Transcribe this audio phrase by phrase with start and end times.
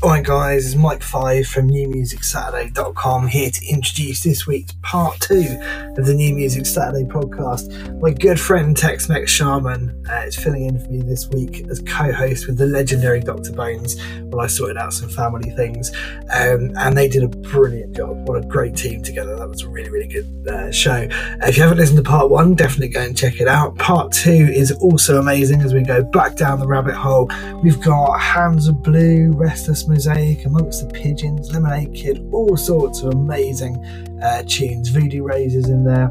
[0.00, 5.60] Alright, guys, it's Mike Five from NewMusicSaturday.com here to introduce this week's part two
[5.96, 8.00] of the New Music Saturday podcast.
[8.00, 11.80] My good friend Tex Mex Shaman uh, is filling in for me this week as
[11.80, 13.50] co host with the legendary Dr.
[13.50, 15.90] Bones while I sorted out some family things.
[16.32, 18.28] Um, and they did a brilliant job.
[18.28, 19.34] What a great team together.
[19.34, 21.08] That was a really, really good uh, show.
[21.10, 23.76] Uh, if you haven't listened to part one, definitely go and check it out.
[23.78, 27.28] Part two is also amazing as we go back down the rabbit hole.
[27.64, 33.14] We've got Hands of Blue, Restless Mosaic, Amongst the Pigeons, Lemonade Kid, all sorts of
[33.14, 33.76] amazing
[34.22, 34.88] uh, tunes.
[34.88, 36.10] Voodoo Razors in there.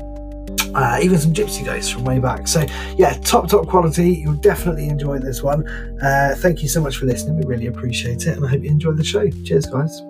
[0.74, 2.48] Uh, even some Gypsy Ghosts from way back.
[2.48, 2.66] So,
[2.98, 4.16] yeah, top, top quality.
[4.16, 5.68] You'll definitely enjoy this one.
[6.02, 7.38] Uh, thank you so much for listening.
[7.38, 8.38] We really appreciate it.
[8.38, 9.30] And I hope you enjoy the show.
[9.44, 10.02] Cheers, guys.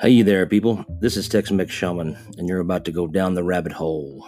[0.00, 0.84] Hey there, people.
[1.00, 4.24] This is Tex Mex Shaman, and you're about to go down the rabbit hole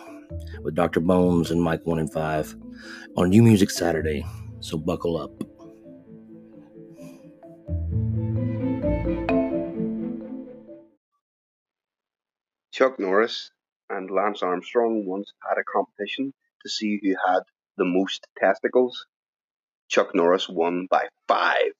[0.62, 0.98] with Dr.
[0.98, 2.56] Bones and Mike 1 and 5
[3.16, 4.26] on New Music Saturday.
[4.58, 5.30] So buckle up.
[12.72, 13.52] Chuck Norris
[13.88, 17.42] and Lance Armstrong once had a competition to see who had
[17.76, 19.06] the most testicles.
[19.86, 21.74] Chuck Norris won by five.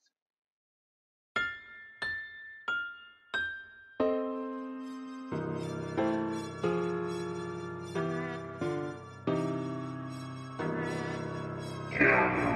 [12.01, 12.50] Right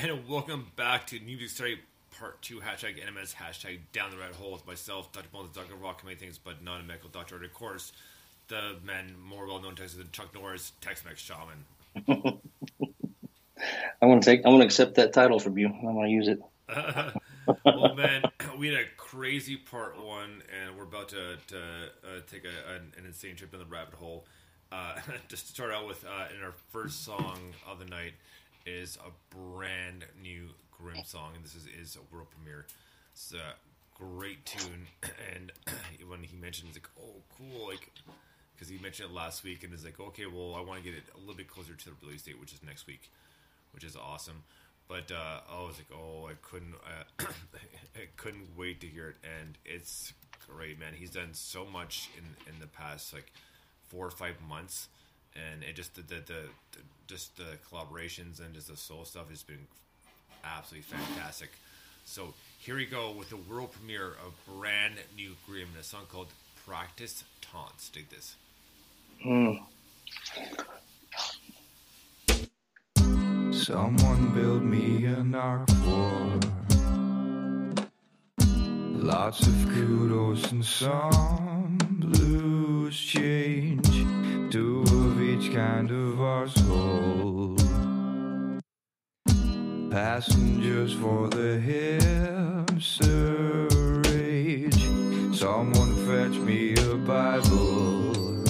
[0.08, 1.80] and welcome back to New Music Saturday
[2.18, 5.28] Part 2, hashtag NMS, hashtag Down the Red Hole with myself, Dr.
[5.30, 5.74] Bones, Dr.
[5.74, 7.92] Rock, many things, but not a medical doctor, and of course,
[8.48, 11.66] the man more well known to us than Chuck Norris, Tex Mex Shaman.
[14.00, 14.46] I want to take.
[14.46, 15.68] I want to accept that title from you.
[15.68, 16.40] I want to use it.
[17.64, 18.22] well, man,
[18.58, 22.92] we had a crazy part one, and we're about to, to uh, take a, an,
[22.96, 24.24] an insane trip down the rabbit hole.
[24.72, 24.94] Uh,
[25.28, 27.38] just to start out with, uh, in our first song
[27.68, 28.14] of the night
[28.66, 32.66] is a brand new Grim song, and this is, is a world premiere.
[33.12, 33.54] It's a
[33.94, 34.86] great tune,
[35.34, 35.52] and
[36.08, 37.90] when he mentioned, it's like, oh, cool, like
[38.54, 40.96] because he mentioned it last week, and is like, okay, well, I want to get
[40.96, 43.10] it a little bit closer to the release date, which is next week,
[43.72, 44.42] which is awesome.
[44.88, 47.24] But uh, I was like, oh, I couldn't, uh,
[47.96, 50.12] I couldn't wait to hear it, and it's
[50.46, 50.94] great, man.
[50.94, 53.32] He's done so much in in the past like
[53.88, 54.88] four or five months,
[55.34, 56.42] and it just the the, the,
[56.72, 59.66] the just the collaborations and just the soul stuff has been
[60.44, 61.50] absolutely fantastic.
[62.04, 66.04] So here we go with the world premiere of brand new Grim, and a song
[66.08, 66.28] called
[66.66, 68.36] "Practice Taunts." Dig this.
[69.24, 69.60] Mm.
[73.52, 76.40] Someone build me an ark for
[79.02, 83.89] lots of kudos and some blues change.
[85.52, 87.58] Kind of arsehole.
[89.90, 91.58] Passengers for the
[94.06, 94.84] rage.
[95.36, 98.44] Someone fetch me a Bible.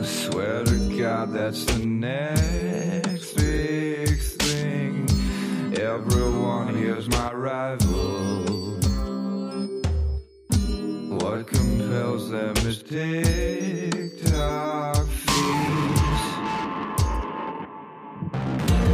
[0.00, 5.08] I swear to God, that's the next big thing.
[5.78, 8.37] Everyone here's my rival.
[11.48, 14.16] Compels them TikTok
[15.06, 16.24] feeds.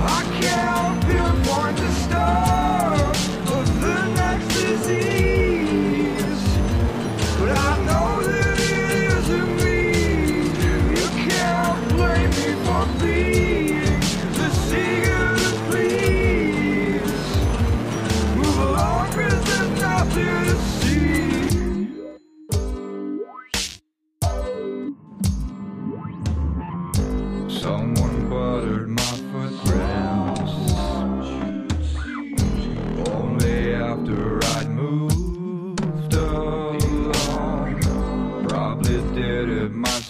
[0.01, 2.74] I can't pinpoint the start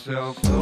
[0.06, 0.53] myself.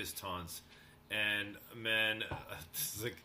[0.00, 0.62] Practice Taunts.
[1.10, 2.24] And man,
[3.02, 3.16] like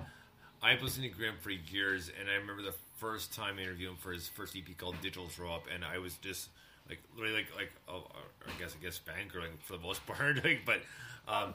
[0.61, 3.97] I've listened to Grim for years, and I remember the first time I interviewed him
[3.97, 6.49] for his first EP called Digital Throw Up, and I was just
[6.89, 8.07] like literally like like oh,
[8.45, 10.81] I guess I guess fangirling for the most part, like, but
[11.29, 11.53] um,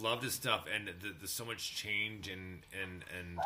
[0.00, 3.38] loved his stuff, and th- there's so much change and and and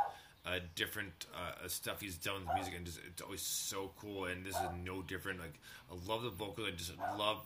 [0.46, 4.26] uh, different uh, stuff he's done with music, and just it's always so cool.
[4.26, 5.40] And this is no different.
[5.40, 5.58] Like
[5.90, 6.68] I love the vocals.
[6.68, 7.38] I just love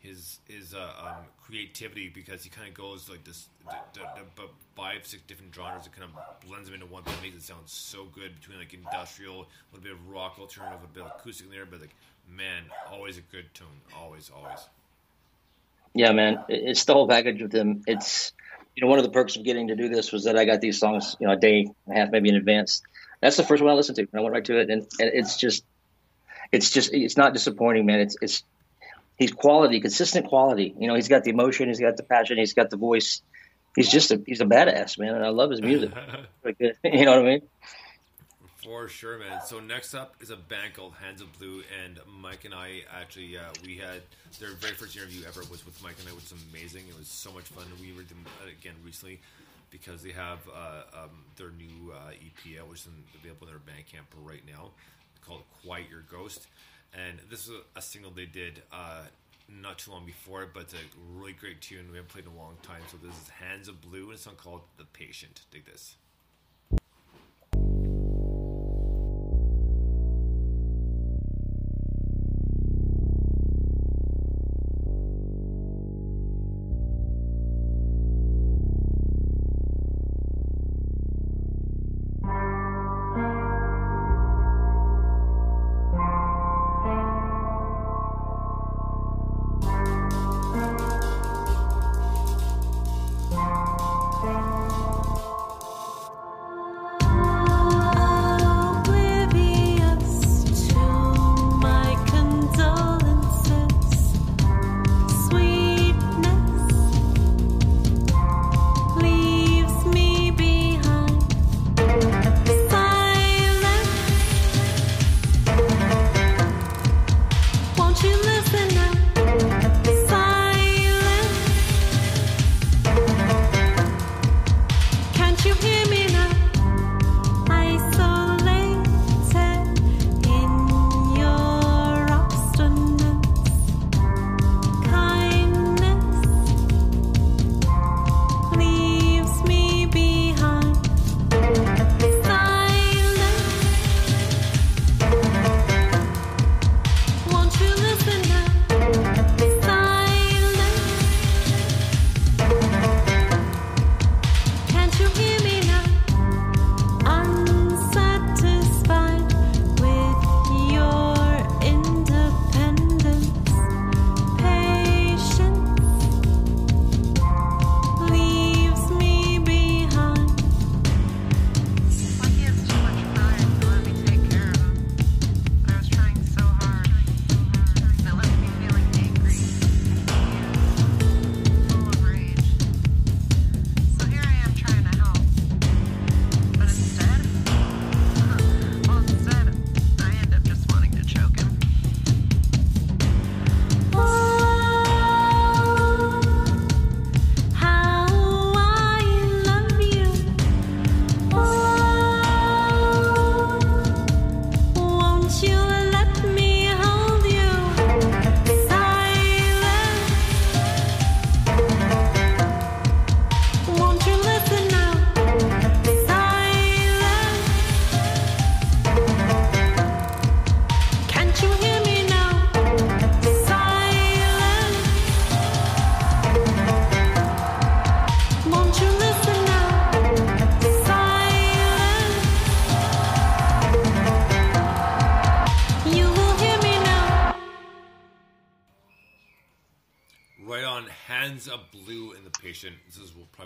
[0.00, 4.48] his his uh, um, creativity because he kind of goes like this, the, the, the,
[4.76, 7.62] five six different genres that kind of blends them into one, but makes it sound
[7.66, 11.46] so good between like industrial, a little bit of rock alternative, a bit of acoustic
[11.46, 11.94] in there, but like
[12.30, 13.66] man, always a good tune,
[13.96, 14.58] always, always.
[15.94, 17.82] Yeah, man, it's the whole package with him.
[17.86, 18.32] It's
[18.76, 20.60] you know one of the perks of getting to do this was that I got
[20.60, 22.82] these songs you know a day and a half maybe in advance.
[23.20, 25.10] That's the first one I listened to, and I went right to it, and, and
[25.12, 25.64] it's just
[26.52, 28.00] it's just it's not disappointing, man.
[28.00, 28.44] It's it's
[29.18, 30.74] he's quality, consistent quality.
[30.78, 33.22] You know, he's got the emotion, he's got the passion, he's got the voice.
[33.76, 35.92] He's just a he's a badass, man, and I love his music.
[36.42, 36.76] Good.
[36.84, 37.42] You know what I mean?
[38.64, 39.40] For sure, man.
[39.46, 43.36] So next up is a band called Hands of Blue, and Mike and I actually
[43.36, 44.02] uh, we had
[44.40, 46.84] their very first interview ever was with Mike and I, which was amazing.
[46.88, 47.64] It was so much fun.
[47.80, 49.20] We them uh, again recently
[49.70, 54.06] because they have uh, um, their new uh, EP which is available in their Bandcamp
[54.24, 54.70] right now,
[55.24, 56.48] called "Quiet Your Ghost,"
[56.92, 58.62] and this is a, single they did.
[58.72, 59.02] Uh,
[59.48, 60.76] not too long before, but it's a
[61.16, 61.90] really great tune.
[61.90, 64.18] We haven't played in a long time, so this is Hands of Blue, and a
[64.18, 65.96] song called "The Patient." Dig this.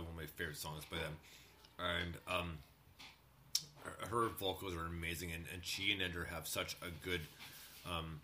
[0.03, 1.17] Probably one of my favorite songs by them.
[1.79, 2.59] And um,
[4.11, 7.21] her, vocals are amazing, and, and she and Ender have such a good,
[7.87, 8.21] um,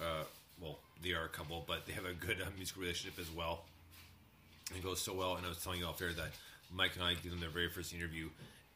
[0.00, 0.24] uh,
[0.60, 3.64] well, they are a couple, but they have a good uh, musical relationship as well.
[4.74, 6.30] It goes so well, and I was telling you off air that
[6.74, 8.28] Mike and I did them their very first interview,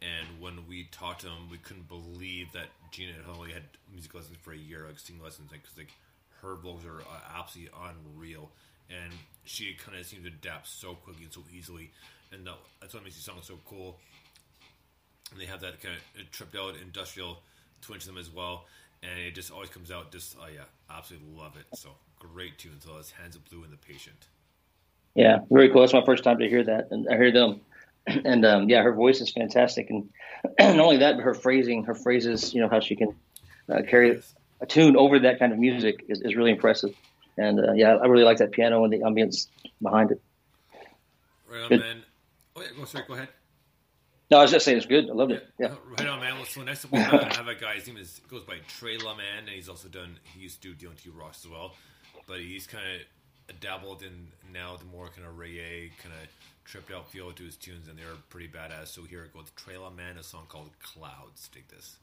[0.02, 4.14] and when we talked to them, we couldn't believe that Gina had only had music
[4.14, 5.92] lessons for a year, like singing lessons, because like
[6.42, 8.50] her vocals are uh, absolutely unreal,
[8.90, 9.12] and
[9.44, 11.90] she kind of seems to adapt so quickly and so easily,
[12.32, 13.96] and that, that's what makes these songs so cool.
[15.32, 17.38] And they have that kind of tripped out industrial
[17.82, 18.66] twinge to them as well,
[19.02, 21.66] and it just always comes out just oh yeah, absolutely love it.
[21.76, 22.80] So great tune.
[22.80, 24.26] So it's Hands of Blue and the Patient.
[25.14, 25.80] Yeah, very cool.
[25.80, 27.60] That's my first time to hear that, and I hear them.
[28.24, 30.08] And um, yeah, her voice is fantastic, and
[30.58, 33.14] not only that, but her phrasing, her phrases, you know, how she can
[33.70, 34.22] uh, carry
[34.60, 36.94] a tune over that kind of music is, is really impressive.
[37.36, 39.46] And uh, yeah, I really like that piano and the ambience
[39.80, 40.20] behind it.
[41.50, 41.80] Right on, Good.
[41.80, 42.02] man.
[42.56, 43.28] Oh yeah, go sorry, go ahead.
[44.30, 45.10] No, I was just saying it's good.
[45.10, 45.44] I loved it.
[45.58, 45.74] Yeah.
[45.98, 46.36] Right on, man.
[46.36, 47.74] Well, so next up we have, a guy.
[47.74, 50.18] His name is goes by Trey LaMan, and he's also done.
[50.34, 51.74] He used to do DNT Rocks as well,
[52.28, 56.28] but he's kind of dabbled in now the more kind of reggae, kind of
[56.64, 58.88] tripped out feel to his tunes, and they're pretty badass.
[58.88, 59.50] So here it goes.
[59.56, 61.50] Trey LaMan, a song called Clouds.
[61.52, 61.96] Dig this.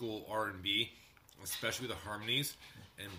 [0.00, 0.90] School R&B,
[1.44, 2.56] especially the harmonies.
[2.98, 3.10] And,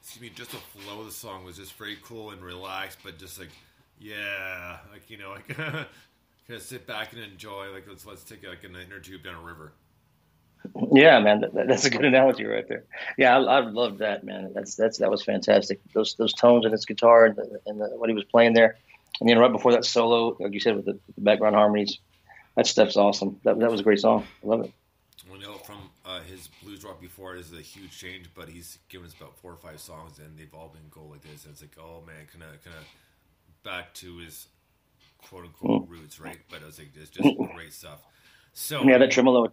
[0.00, 3.18] excuse me, just the flow of the song was just very cool and relaxed, but
[3.18, 3.50] just like,
[4.00, 5.86] yeah, like, you know, like, kind
[6.48, 7.66] of sit back and enjoy.
[7.74, 9.72] Like, let's, let's take like an inner tube down a river.
[10.90, 12.84] Yeah, man, that, that's a good analogy right there.
[13.18, 14.52] Yeah, I, I loved that, man.
[14.54, 15.80] That's that's that was fantastic.
[15.94, 18.76] Those those tones in his guitar and, the, and the, what he was playing there,
[19.20, 22.00] and then right before that solo, like you said, with the, the background harmonies,
[22.56, 23.38] that stuff's awesome.
[23.44, 24.26] That that was a great song.
[24.42, 24.72] I love it.
[26.08, 29.06] We know from uh, his blues rock before is a huge change, but he's given
[29.06, 31.44] us about four or five songs, and they've all been gold like this.
[31.44, 32.84] And it's like, oh man, kind of kind of
[33.62, 34.48] back to his
[35.18, 36.38] quote unquote roots, right?
[36.50, 38.00] But it was like it's just great stuff.
[38.52, 39.46] So Yeah, that tremolo.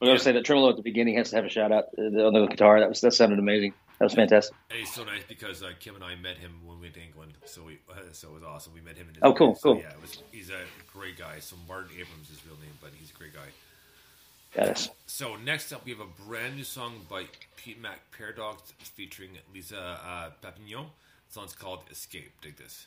[0.00, 1.84] I was gonna say that tremolo at the beginning has to have a shout out
[1.98, 2.80] uh, on the guitar.
[2.80, 3.74] That was that sounded amazing.
[4.00, 4.56] That was fantastic.
[4.70, 7.00] And he's so nice because uh, Kim and I met him when we went to
[7.02, 8.74] England, so we uh, so it was awesome.
[8.74, 9.62] We met him in his Oh, cool, place.
[9.62, 9.82] So, cool.
[9.82, 10.60] yeah, it was, he's a
[10.92, 11.38] great guy.
[11.38, 13.46] So Martin Abrams is his real name, but he's a great guy.
[14.54, 17.24] Yeah, that's So next up, we have a brand new song by
[17.56, 20.86] Pete Mac Paradox featuring Lisa uh, Papignon.
[21.28, 22.86] The song's called "Escape." Dig this.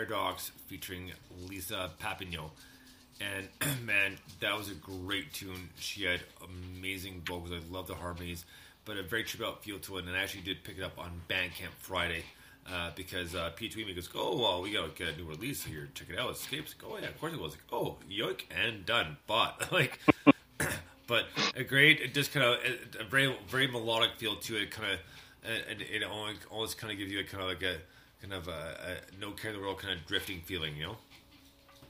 [0.04, 1.12] Paradox featuring
[1.48, 2.50] Lisa Papigno.
[3.20, 3.48] And
[3.86, 5.70] man, that was a great tune.
[5.78, 7.52] She had amazing vocals.
[7.52, 8.44] I love the harmonies,
[8.84, 10.04] but a very tripped out feel to it.
[10.04, 12.24] And I actually did pick it up on Bandcamp Friday
[12.70, 15.64] uh, because uh, Pete tweeted me goes, "Oh well, we gotta get a new release
[15.64, 15.88] here.
[15.94, 16.32] Check it out.
[16.32, 16.74] Escapes.
[16.84, 17.52] Oh yeah, of course it was.
[17.52, 19.16] Like, oh yoink and done.
[19.26, 20.00] Bought like."
[21.06, 22.58] but a great, just kind of
[23.00, 24.70] a very very melodic feel to it.
[24.70, 24.98] Kind of,
[25.70, 27.76] and it always, always kind of gives you a kind of like a
[28.24, 30.96] kind of a, a no care in the world kind of drifting feeling, you know.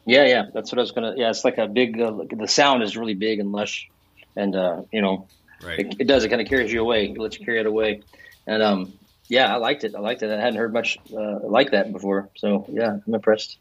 [0.05, 1.15] Yeah, yeah, that's what I was gonna.
[1.17, 2.01] Yeah, it's like a big.
[2.01, 3.89] Uh, the sound is really big and lush,
[4.37, 5.29] and uh, you know,
[5.63, 5.79] Right.
[5.79, 6.25] it, it does.
[6.25, 7.07] It kind of carries you away.
[7.07, 8.03] It lets you carry it away,
[8.47, 8.93] and um,
[9.29, 9.95] yeah, I liked it.
[9.95, 10.31] I liked it.
[10.31, 13.59] I hadn't heard much uh, like that before, so yeah, I'm impressed.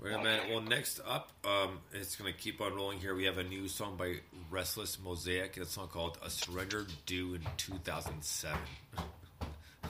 [0.00, 0.40] Right man.
[0.50, 3.14] Well, next up, um, it's going to keep on rolling here.
[3.14, 4.16] We have a new song by
[4.50, 5.56] Restless Mosaic.
[5.56, 8.58] It's a song called A Surrender Due in 2007.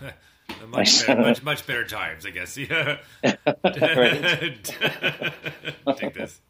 [0.68, 2.56] much, better, much, much better times, I guess.
[2.66, 2.98] Yeah.
[5.96, 6.40] Take this.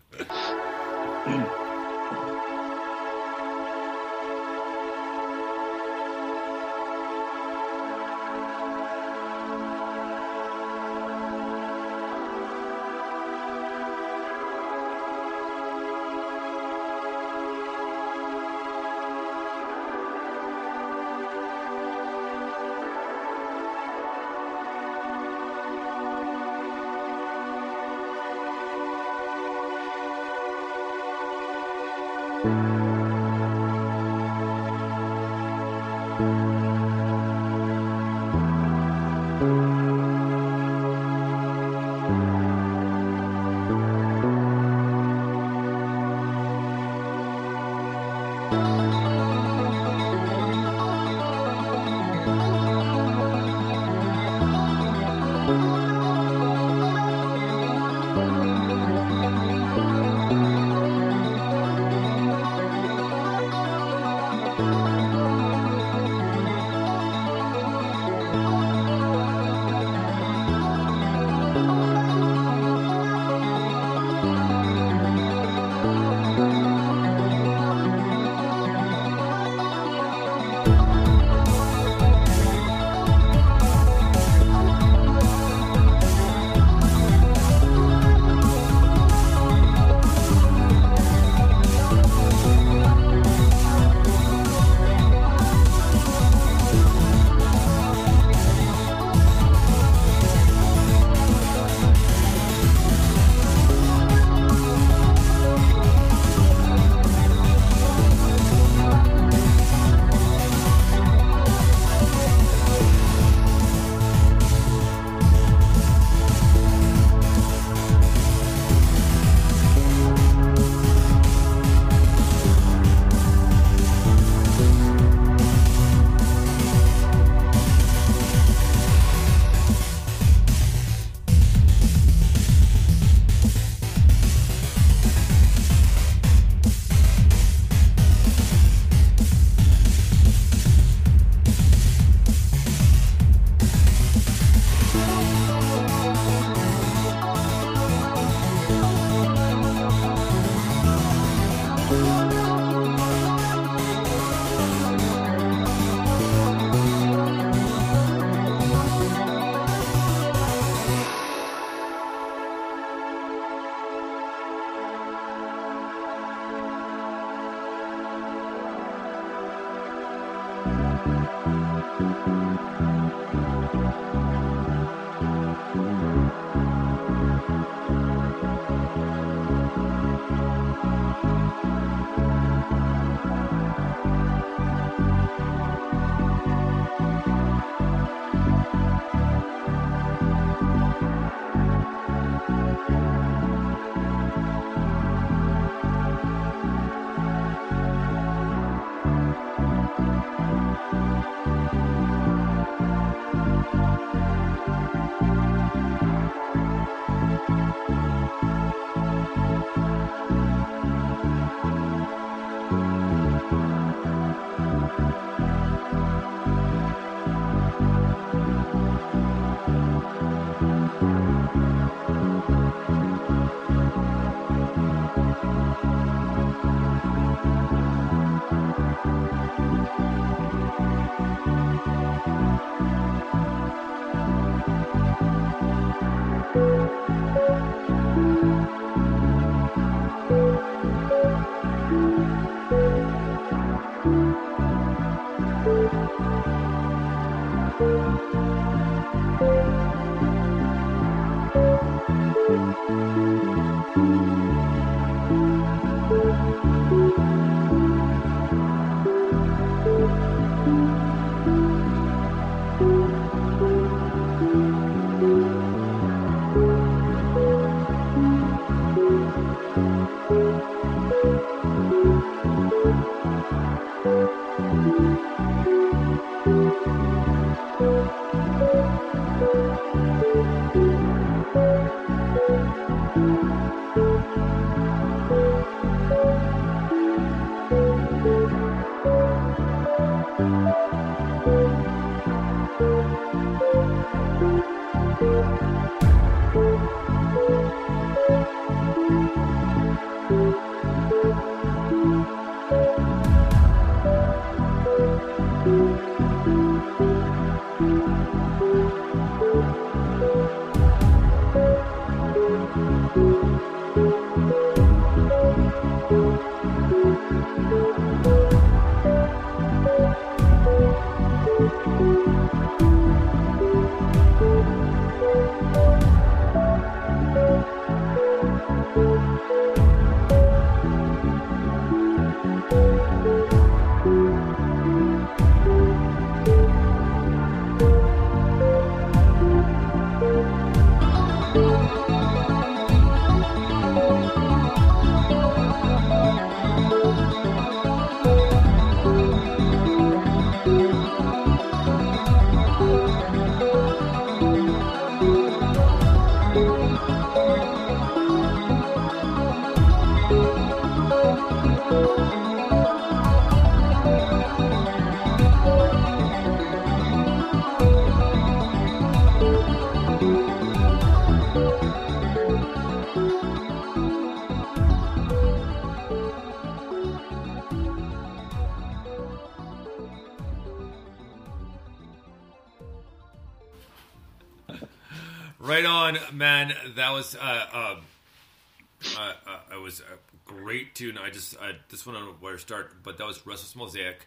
[392.57, 394.27] This one on where to start, but that was Restless Mosaic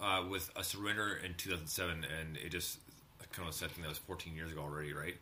[0.00, 2.78] uh, with a surrender in 2007, and it just
[3.32, 5.16] kind of said that was 14 years ago already, right?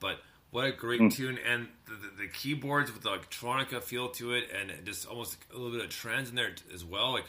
[0.00, 0.18] But
[0.50, 4.44] what a great tune, and the, the, the keyboards with the electronica feel to it,
[4.54, 7.26] and just almost a little bit of trance in there as well, like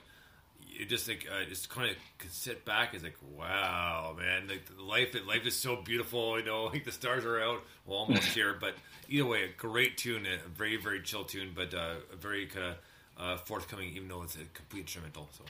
[0.78, 4.64] you just like uh, just kind of can sit back is like wow man like
[4.80, 8.56] life life is so beautiful you know like the stars are out well almost here
[8.60, 8.76] but
[9.10, 12.68] either way a great tune a very very chill tune but uh, a very kind
[12.68, 12.76] of
[13.20, 15.44] uh, forthcoming even though it's a complete instrumental so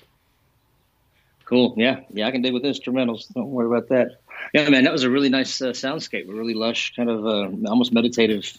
[1.47, 1.75] Cool.
[1.77, 2.01] Yeah.
[2.11, 2.27] Yeah.
[2.27, 3.33] I can dig with instrumentals.
[3.33, 4.19] Don't worry about that.
[4.53, 4.83] Yeah, man.
[4.83, 6.27] That was a really nice uh, soundscape.
[6.27, 8.51] A really lush, kind of uh, almost meditative,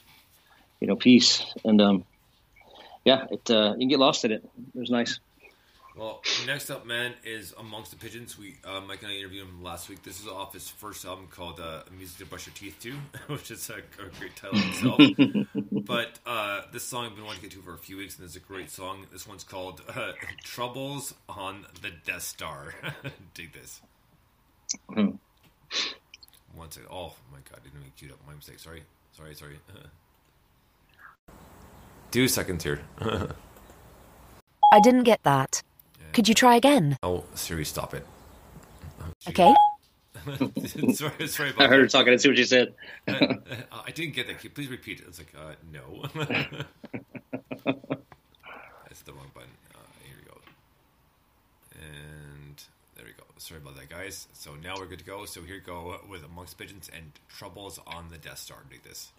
[0.81, 1.45] you know, piece.
[1.67, 2.05] And um,
[3.05, 4.43] yeah, it uh, you can get lost in it.
[4.75, 5.21] It was nice.
[5.99, 8.39] Well, next up, man, is Amongst the Pigeons.
[8.39, 10.05] We uh, Mike and I interviewed him last week.
[10.05, 12.93] This is off his first album called uh, "Music to Brush Your Teeth To,"
[13.33, 15.01] which is a, a great title itself.
[15.73, 18.25] but uh, this song I've been wanting to get to for a few weeks, and
[18.25, 19.07] it's a great song.
[19.11, 20.13] This one's called uh,
[20.45, 22.75] "Troubles on the Death Star."
[23.35, 23.81] Dig this.
[24.95, 25.11] Hmm.
[26.55, 26.91] One second.
[26.93, 28.19] Oh my god, I didn't make queued up.
[28.25, 28.61] My mistake.
[28.61, 28.85] Sorry.
[29.17, 29.35] Sorry.
[29.35, 29.59] Sorry.
[32.13, 32.83] Two seconds here.
[34.73, 35.63] I didn't get that.
[36.19, 36.99] Could you try again?
[37.05, 38.05] oh, Siri, stop it.
[39.29, 39.55] Okay.
[40.93, 41.91] sorry, sorry about I heard her that.
[41.93, 42.13] talking.
[42.13, 42.75] I see what she said.
[43.07, 44.41] Uh, uh, I didn't get that.
[44.41, 45.05] Can please repeat it?
[45.07, 46.03] It's like, uh, no.
[47.65, 49.51] That's the wrong button.
[49.73, 50.41] Uh, here we go.
[51.77, 52.61] And
[52.97, 53.23] there we go.
[53.37, 54.27] Sorry about that, guys.
[54.33, 55.25] So now we're good to go.
[55.25, 58.59] So here we go with Amongst Pigeons and Troubles on the Death Star.
[58.69, 59.13] Dig this.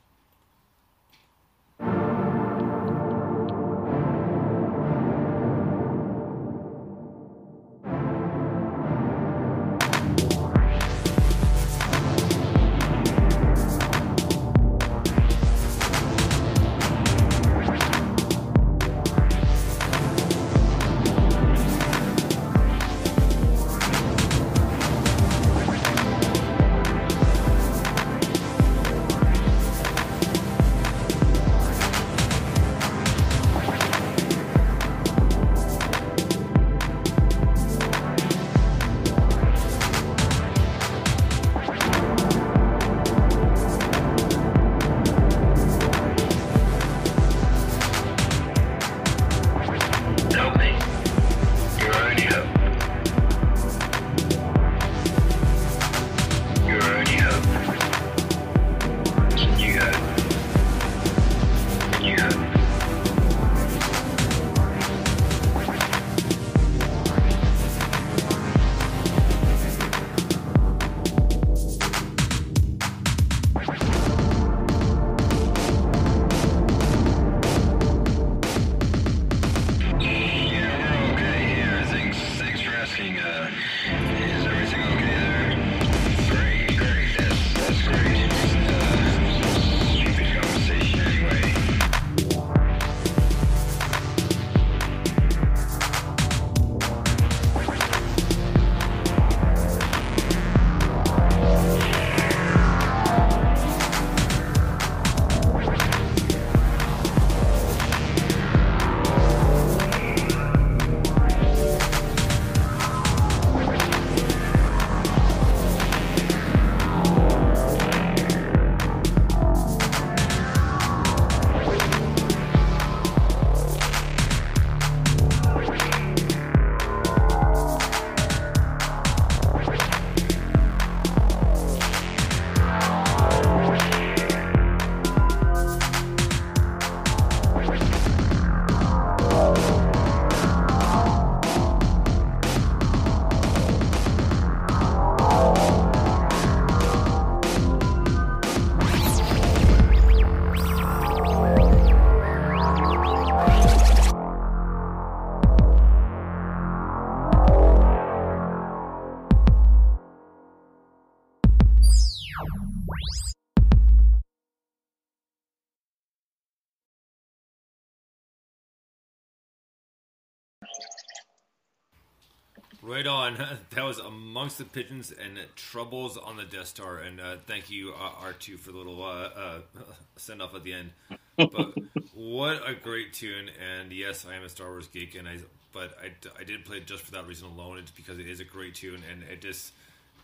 [173.00, 173.38] Right on.
[173.70, 176.98] That was amongst the pigeons and troubles on the Death Star.
[176.98, 179.60] And uh, thank you, uh, R2, for the little uh, uh,
[180.18, 180.92] send off at the end.
[181.38, 181.78] But
[182.14, 183.52] what a great tune!
[183.58, 185.38] And yes, I am a Star Wars geek, and I
[185.72, 187.78] but I, I did play it just for that reason alone.
[187.78, 189.72] It's because it is a great tune, and it just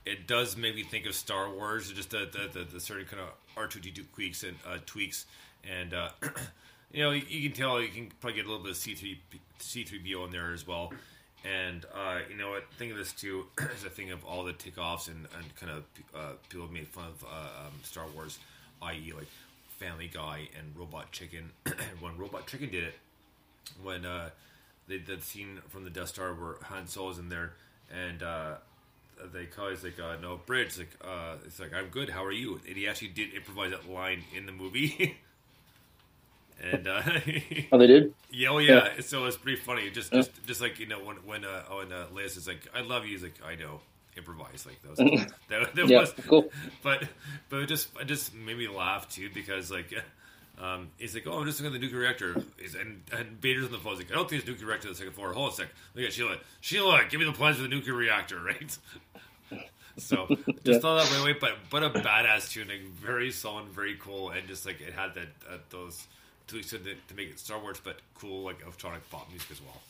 [0.05, 1.89] it does make me think of Star Wars.
[1.93, 4.79] Just the the, the, the certain kind of R two D two tweaks and uh,
[4.85, 5.27] tweaks,
[5.63, 6.09] and uh,
[6.91, 8.95] you know you, you can tell you can probably get a little bit of C
[8.95, 9.21] three
[9.59, 10.91] C three PO in there as well.
[11.45, 12.63] And uh, you know what?
[12.77, 15.83] Think of this too as a thing of all the takeoffs and, and kind of
[16.15, 18.39] uh, people made fun of uh, um, Star Wars,
[18.81, 19.27] i.e., like
[19.77, 21.51] Family Guy and Robot Chicken.
[21.99, 22.95] when Robot Chicken did it,
[23.83, 24.29] when uh,
[24.87, 27.53] they the scene from the Death Star where Han Solo's in there,
[27.93, 28.55] and uh,
[29.31, 32.09] they call he's like, uh, "No, Bridge." Like, uh, it's like, "I'm good.
[32.09, 35.17] How are you?" And he actually did improvise that line in the movie.
[36.61, 37.01] and uh,
[37.71, 38.13] Oh, they did.
[38.31, 38.89] yeah, oh yeah.
[39.01, 39.89] So it's pretty funny.
[39.91, 42.81] Just, just, just like you know, when when uh, when uh, Liz is like, "I
[42.81, 43.81] love you," he's like, "I know."
[44.17, 45.03] Improvise like that was
[45.49, 46.49] that, that Yeah, was cool.
[46.81, 47.03] But
[47.49, 49.93] but it just it just made me laugh too because like.
[50.57, 52.39] Um, he's like, oh, I'm just looking at the nuclear reactor.
[52.57, 53.93] He's, and, and Vader's on the phone.
[53.95, 55.33] He's like, I don't think it's nuclear reactor on the second floor.
[55.33, 55.67] Hold on a sec.
[55.95, 56.37] Look at Sheila.
[56.61, 58.77] Sheila, give me the plans for the nuclear reactor, right?
[59.97, 60.29] So
[60.63, 60.81] just Yeah.
[60.81, 64.81] thought that way, but but a badass tuning, very solid, very cool, and just like
[64.81, 66.07] it had that uh, those
[66.47, 69.81] to, the, to make it Star Wars, but cool like electronic pop music as well.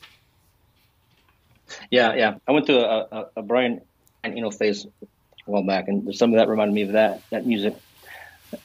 [1.89, 2.35] Yeah, yeah.
[2.47, 3.81] I went to a, a, a Brian
[4.23, 7.45] and Eno phase a while back, and some of that reminded me of that that
[7.45, 7.75] music.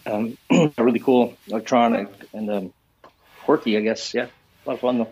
[0.06, 0.36] Um,
[0.78, 2.72] really cool, electronic, and um,
[3.42, 3.76] quirky.
[3.76, 4.14] I guess.
[4.14, 4.26] Yeah,
[4.64, 5.10] a lot of fun though.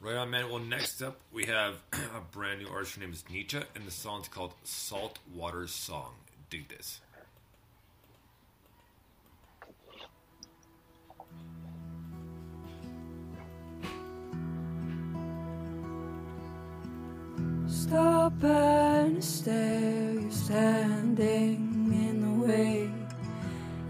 [0.00, 0.48] Right on, man.
[0.48, 2.94] Well, next up we have a brand new artist.
[2.94, 6.12] Her name is Nietzsche, and the song's called "Salt Water Song."
[6.48, 7.00] Dig this.
[17.70, 22.90] Stop and stare, you're standing in the way.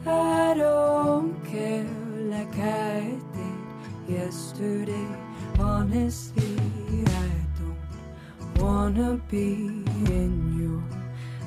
[0.07, 1.87] I don't care
[2.29, 5.09] like I did yesterday.
[5.59, 6.57] Honestly,
[7.07, 9.55] I don't wanna be
[10.13, 10.83] in your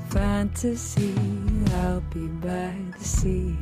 [0.09, 1.13] fantasy.
[1.83, 3.55] I'll be by the sea.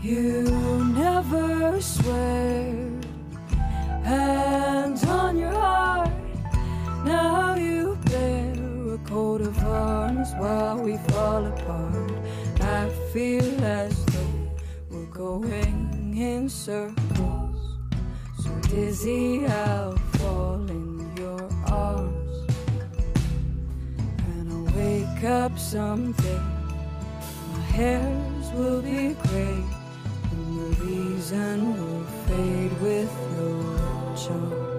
[0.00, 0.48] You
[0.96, 2.88] never swear,
[4.02, 6.23] hands on your heart.
[7.04, 12.10] Now you bear a coat of arms while we fall apart.
[12.62, 14.50] I feel as though
[14.90, 17.76] we're going in circles.
[18.42, 22.50] So dizzy, I'll fall in your arms.
[24.28, 26.40] And I'll wake up someday.
[27.52, 29.62] My hairs will be gray,
[30.32, 34.73] and the reason will fade with your charms.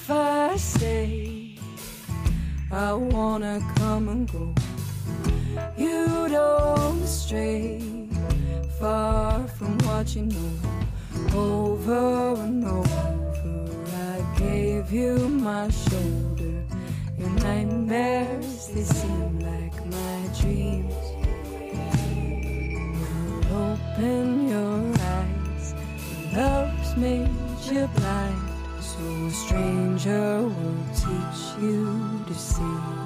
[0.00, 1.58] If I say
[2.70, 4.54] I wanna come and go,
[5.76, 7.82] you don't stray
[8.78, 10.52] far from what you know.
[11.34, 13.14] Over and over,
[14.12, 16.62] I gave you my shoulder.
[17.18, 20.94] Your nightmares, they seem like my dreams.
[23.02, 24.78] Now open your
[25.16, 25.74] eyes,
[26.32, 27.28] love's made
[27.70, 28.47] you blind.
[28.98, 32.98] So a stranger will teach you to see.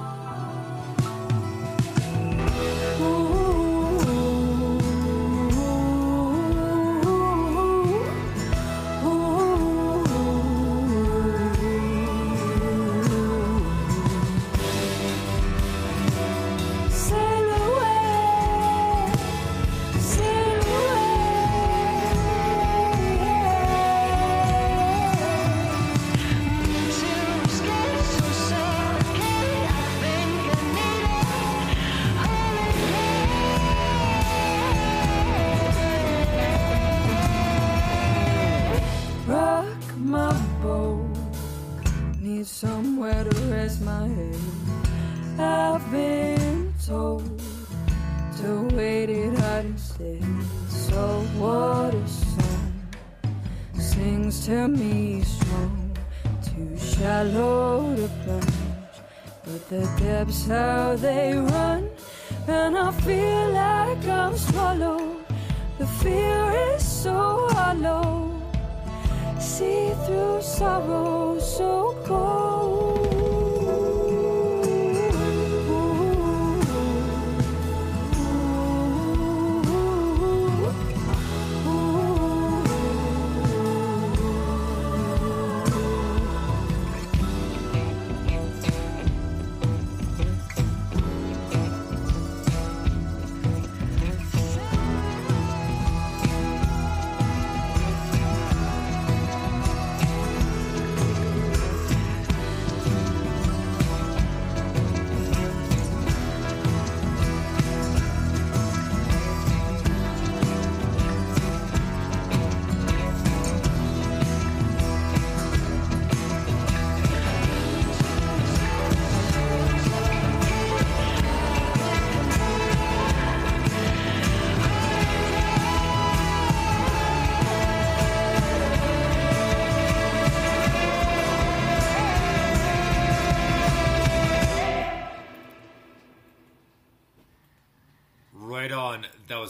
[46.93, 47.41] Told
[48.39, 50.23] to wait it out instead.
[50.69, 51.01] So
[51.39, 52.73] water song
[53.89, 55.97] sings to me strong,
[56.47, 58.97] too shallow to plunge.
[59.45, 61.81] But the depths how they run,
[62.47, 65.25] and I feel like I'm swallowed.
[65.79, 67.19] The fear is so
[67.57, 68.07] hollow,
[69.39, 71.71] see through sorrow so
[72.05, 72.92] cold.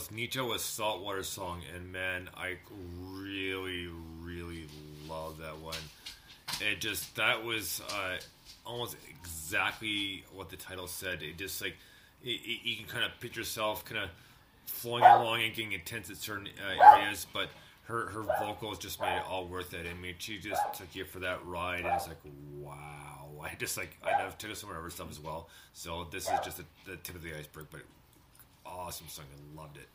[0.04, 2.56] Was Nietzsche with Saltwater Song, and man, I
[3.10, 3.88] really,
[4.22, 4.66] really
[5.08, 5.76] love that one.
[6.60, 8.16] It just that was uh,
[8.66, 11.22] almost exactly what the title said.
[11.22, 11.76] It just like
[12.22, 14.10] it, it, you can kind of picture yourself kind of
[14.66, 17.48] flowing along and getting intense at certain uh, areas, but
[17.84, 19.86] her her vocals just made it all worth it.
[19.90, 22.18] I mean, she just took you for that ride, and it's like
[22.60, 22.90] wow.
[23.42, 25.48] I just like I took us some of her stuff as well.
[25.72, 27.80] So this is just the tip of the iceberg, but
[28.66, 29.24] awesome song.
[29.32, 29.88] I loved it.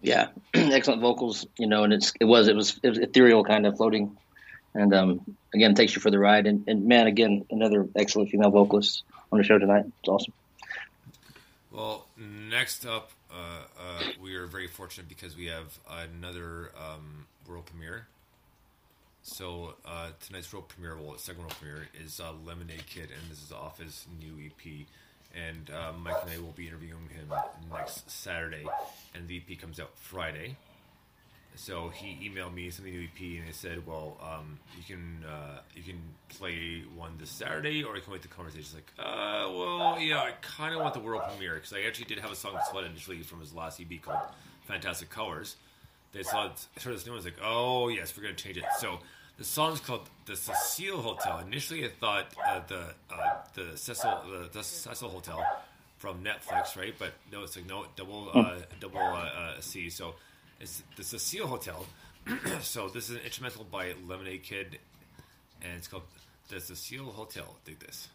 [0.00, 3.66] Yeah, excellent vocals, you know, and it's it was it was it was ethereal, kind
[3.66, 4.16] of floating,
[4.74, 6.46] and um, again takes you for the ride.
[6.46, 9.84] And, and man, again, another excellent female vocalist on the show tonight.
[9.86, 10.32] It's awesome.
[11.72, 13.34] Well, next up, uh,
[13.78, 18.06] uh, we are very fortunate because we have another um, world premiere.
[19.22, 23.42] So uh, tonight's world premiere, well, second world premiere is uh, Lemonade Kid, and this
[23.42, 24.86] is off his new EP.
[25.36, 27.30] And uh, Mike and I will be interviewing him
[27.70, 28.64] next Saturday,
[29.14, 30.56] and the EP comes out Friday.
[31.56, 35.60] So he emailed me something new EP, and he said, "Well, um, you can uh,
[35.74, 39.98] you can play one this Saturday, or you can wait the conversation." Like, uh, well,
[39.98, 42.58] yeah, I kind of want the world premiere because I actually did have a song
[42.70, 44.20] slot initially from his last EP called
[44.66, 45.56] "Fantastic Colors."
[46.12, 49.00] They saw it, heard this new was like, "Oh yes, we're gonna change it." So
[49.38, 51.38] the song's called the Cecil Hotel.
[51.40, 55.44] Initially, I thought uh, the uh, the Cecil the Cecil Hotel
[55.98, 56.94] from Netflix, right?
[56.98, 58.60] But no, it's like no double uh, hmm.
[58.80, 59.90] double uh, uh, C.
[59.90, 60.14] So
[60.58, 61.84] it's the Cecil Hotel.
[62.62, 64.78] so this is an instrumental by Lemonade Kid,
[65.62, 66.04] and it's called
[66.48, 67.56] the Cecil Hotel.
[67.66, 68.08] Dig this.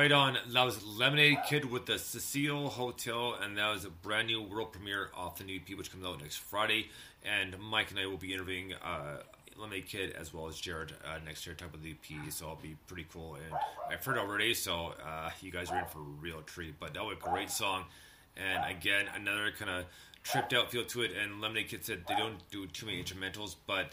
[0.00, 0.38] Right on.
[0.54, 4.72] That was Lemonade Kid with the Cecile Hotel, and that was a brand new world
[4.72, 6.88] premiere off the new EP, which comes out next Friday.
[7.22, 9.18] And Mike and I will be interviewing uh,
[9.58, 12.32] Lemonade Kid as well as Jared uh, next year, type of the EP.
[12.32, 13.34] So it'll be pretty cool.
[13.34, 13.54] And
[13.90, 16.80] I've heard already, so uh, you guys are in for a real treat.
[16.80, 17.84] But that was a great song.
[18.38, 19.84] And again, another kind of
[20.22, 21.10] tripped out feel to it.
[21.14, 23.90] And Lemonade Kid said they don't do too many instrumentals, but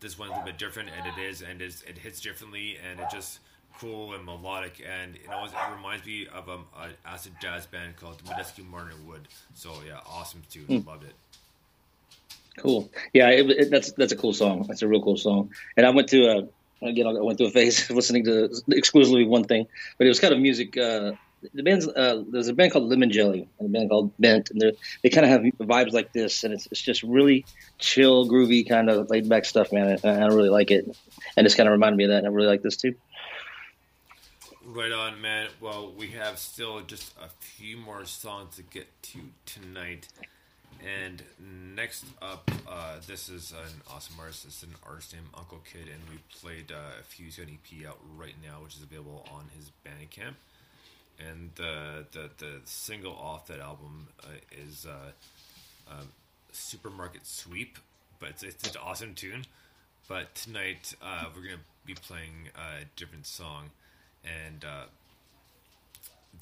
[0.00, 3.08] this one's a little bit different, and it is, and it hits differently, and it
[3.12, 3.40] just
[3.80, 7.96] cool and melodic, and it always it reminds me of um, an acid jazz band
[7.96, 9.26] called the Medeski Martin Wood.
[9.54, 11.14] So yeah, awesome tune, loved it.
[12.58, 12.90] Cool.
[13.12, 14.66] Yeah, it, it, that's that's a cool song.
[14.68, 15.50] That's a real cool song.
[15.76, 16.48] And I went to a
[16.86, 19.66] again, I went through a phase listening to exclusively one thing,
[19.98, 20.76] but it was kind of music.
[20.76, 21.12] Uh,
[21.54, 24.76] the band's uh, there's a band called Lemon Jelly and a band called Bent, and
[25.02, 27.46] they kind of have vibes like this, and it's it's just really
[27.78, 29.98] chill, groovy, kind of laid back stuff, man.
[30.04, 30.84] I, I really like it,
[31.36, 32.18] and it's kind of reminded me of that.
[32.18, 32.94] And I really like this too.
[34.72, 35.48] Right on, man.
[35.60, 40.06] Well, we have still just a few more songs to get to tonight.
[40.80, 41.24] And
[41.74, 44.44] next up, uh, this is an awesome artist.
[44.44, 48.36] It's an artist named Uncle Kid, and we played uh, a an EP out right
[48.44, 50.34] now, which is available on his Bandcamp.
[51.18, 55.10] And the the, the single off that album uh, is uh,
[55.90, 56.10] um,
[56.52, 57.76] Supermarket Sweep,
[58.20, 59.46] but it's, it's an awesome tune.
[60.06, 63.70] But tonight, uh, we're gonna be playing a different song,
[64.24, 64.84] and uh,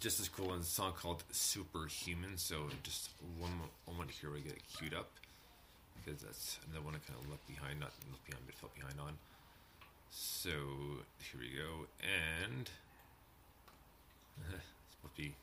[0.01, 0.53] just as cool.
[0.53, 2.37] And a song called Superhuman.
[2.37, 5.11] So just one mo- moment here we get it queued up
[6.05, 8.95] because that's another one I kind of left behind, not left behind, but fell behind
[9.01, 9.14] on.
[10.11, 12.70] So here we go, and
[14.55, 14.64] it's
[14.97, 15.35] supposed to be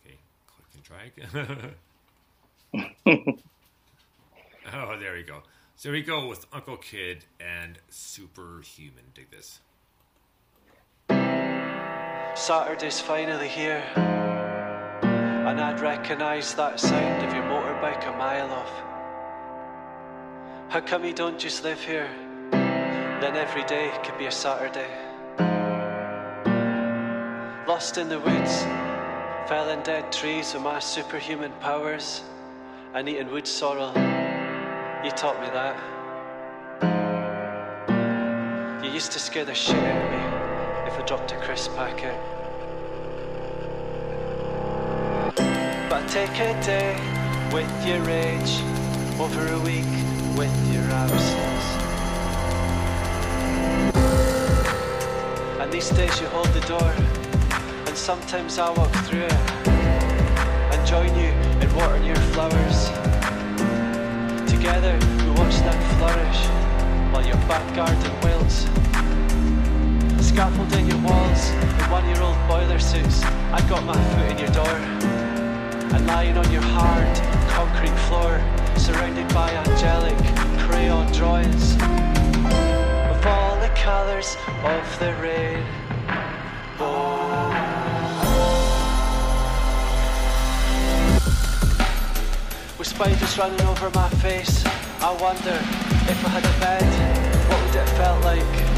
[0.00, 0.18] okay.
[0.48, 1.74] Click and drag.
[4.74, 5.42] oh, there we go.
[5.76, 9.12] So we go with Uncle Kid and Superhuman.
[9.14, 9.60] Dig this.
[12.40, 13.84] Saturday's finally here,
[15.02, 18.72] and I'd recognise that sound of your motorbike a mile off.
[20.70, 22.08] How come you don't just live here?
[22.50, 24.88] Then every day could be a Saturday.
[27.68, 28.62] Lost in the woods,
[29.46, 32.22] fell in dead trees with my superhuman powers,
[32.94, 33.92] and eating wood sorrel.
[35.04, 35.76] You taught me that.
[38.82, 40.39] You used to scare the shit out of me
[40.90, 41.36] if I dropped a
[41.76, 42.18] packet.
[45.88, 46.98] But take a day
[47.52, 48.60] with your rage,
[49.20, 49.90] over a week
[50.36, 51.66] with your absence.
[55.60, 56.92] And these days you hold the door,
[57.86, 59.68] and sometimes I walk through it
[60.72, 61.30] and join you
[61.62, 62.88] in watering your flowers.
[64.50, 66.40] Together we watch them flourish
[67.12, 68.66] while your back garden wilts
[70.30, 73.24] scaffolding your walls in one-year-old boiler suits.
[73.50, 74.76] I got my foot in your door
[75.94, 77.16] and lying on your hard
[77.50, 78.40] concrete floor,
[78.76, 80.16] surrounded by angelic
[80.66, 81.74] crayon drawings
[83.10, 85.66] of all the colours of the rainbow.
[92.78, 94.64] With spiders running over my face,
[95.02, 95.58] I wonder
[96.12, 96.86] if I had a bed,
[97.50, 98.69] what would it felt like?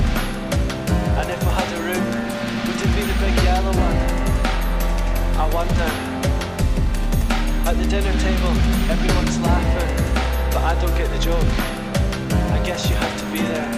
[3.37, 3.99] The yellow one?
[5.39, 5.91] I wonder.
[7.69, 8.53] At the dinner table,
[8.91, 9.93] everyone's laughing,
[10.51, 11.47] but I don't get the joke.
[12.53, 13.71] I guess you have to be there,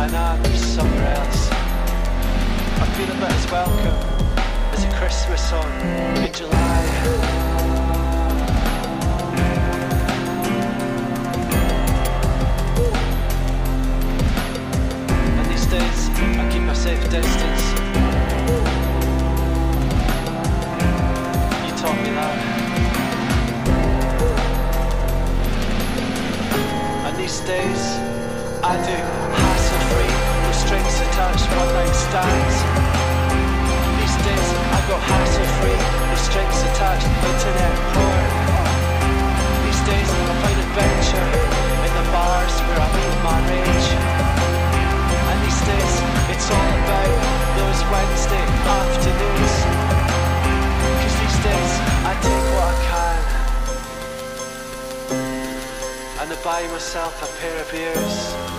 [0.00, 1.48] and I'm somewhere else.
[2.78, 3.98] I feel a bit as welcome
[4.72, 5.70] as a Christmas song
[6.24, 6.82] in July.
[15.38, 17.85] And these days, I keep a safe distance.
[21.96, 22.36] You taught me that.
[27.06, 27.82] And these days,
[28.60, 28.96] I do
[29.32, 30.12] hassle free,
[30.44, 32.56] no strings attached, one night stands.
[34.00, 38.28] These days, I got hassle free, no strings attached, internet porn.
[39.64, 41.28] These days, I find adventure
[41.80, 43.88] in the bars where I meet my rage.
[45.32, 45.94] And these days,
[46.28, 47.14] it's all about
[47.56, 49.75] those Wednesday afternoons.
[52.22, 53.22] Take what I can.
[56.20, 58.55] And I buy myself a pair of ears.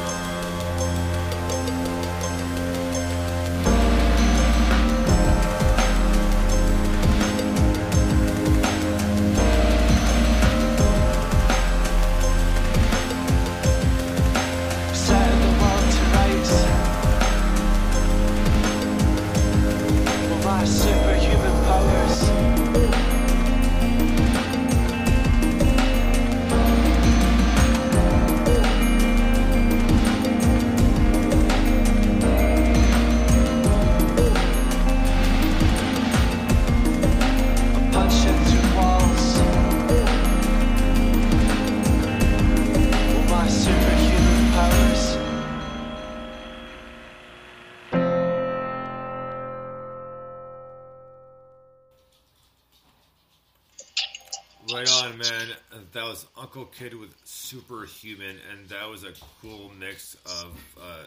[56.67, 61.03] Kid with Superhuman, and that was a cool mix of uh,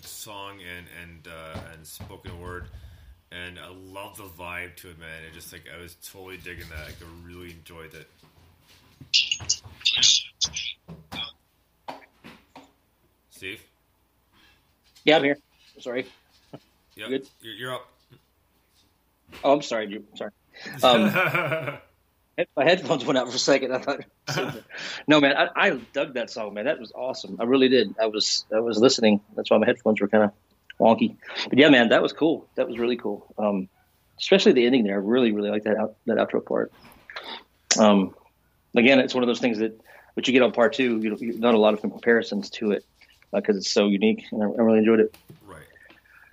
[0.00, 2.66] song and and uh, and spoken word.
[3.30, 5.24] And I love the vibe to it, man.
[5.26, 6.86] It just like I was totally digging that.
[6.86, 8.08] Like, I really enjoyed it.
[13.30, 13.62] Steve,
[15.04, 15.38] Yeah, I'm here.
[15.78, 16.06] Sorry.
[16.96, 17.28] yep, Good.
[17.40, 17.88] You're, you're up.
[19.44, 20.04] Oh, I'm sorry, Drew.
[20.16, 20.30] Sorry.
[20.82, 21.78] Um,
[22.56, 23.72] my headphones went out for a second.
[23.72, 24.00] I thought,
[25.08, 26.66] no, man, I, I dug that song, man.
[26.66, 27.36] That was awesome.
[27.40, 27.94] I really did.
[28.00, 29.20] I was, I was listening.
[29.34, 30.32] That's why my headphones were kind of
[30.78, 31.16] wonky.
[31.48, 32.48] But yeah, man, that was cool.
[32.54, 33.34] That was really cool.
[33.38, 33.68] Um,
[34.18, 34.94] especially the ending there.
[34.94, 36.72] I really, really like that out, that outro part.
[37.78, 38.14] Um,
[38.76, 39.80] again, it's one of those things that,
[40.14, 42.84] what you get on part two, you know, done a lot of comparisons to it
[43.32, 45.16] because it's so unique, and I, I really enjoyed it.
[45.46, 45.62] Right.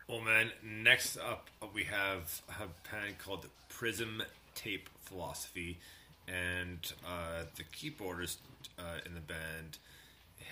[0.08, 4.24] Well, man, next up we have, have a band called Prism
[4.56, 5.80] Tape Philosophy,
[6.28, 8.38] and uh, the keyboardist
[8.80, 9.78] uh, in the band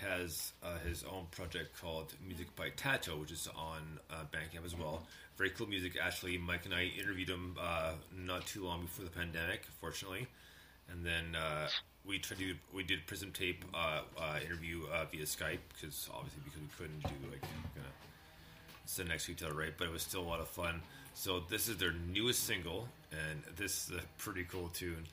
[0.00, 4.76] has uh, his own project called Music by Tato, which is on uh, Bandcamp as
[4.76, 5.06] well.
[5.36, 5.96] Very cool music.
[6.00, 10.26] Actually, Mike and I interviewed him uh, not too long before the pandemic, fortunately,
[10.90, 11.68] and then uh,
[12.06, 16.60] we tried to we did Prism Tape uh, uh, interview via Skype because obviously because
[16.60, 17.92] we couldn't do like kind of
[18.86, 19.72] sit next to each other, right?
[19.76, 20.82] But it was still a lot of fun.
[21.14, 25.06] So this is their newest single, and this is a pretty cool tune.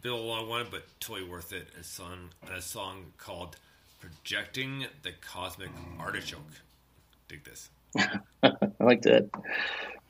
[0.00, 1.66] Bit a long one, but totally worth it.
[1.78, 3.56] A song, a song called
[4.00, 6.40] "Projecting the Cosmic Artichoke."
[7.28, 7.68] Dig this.
[8.42, 9.28] I like that.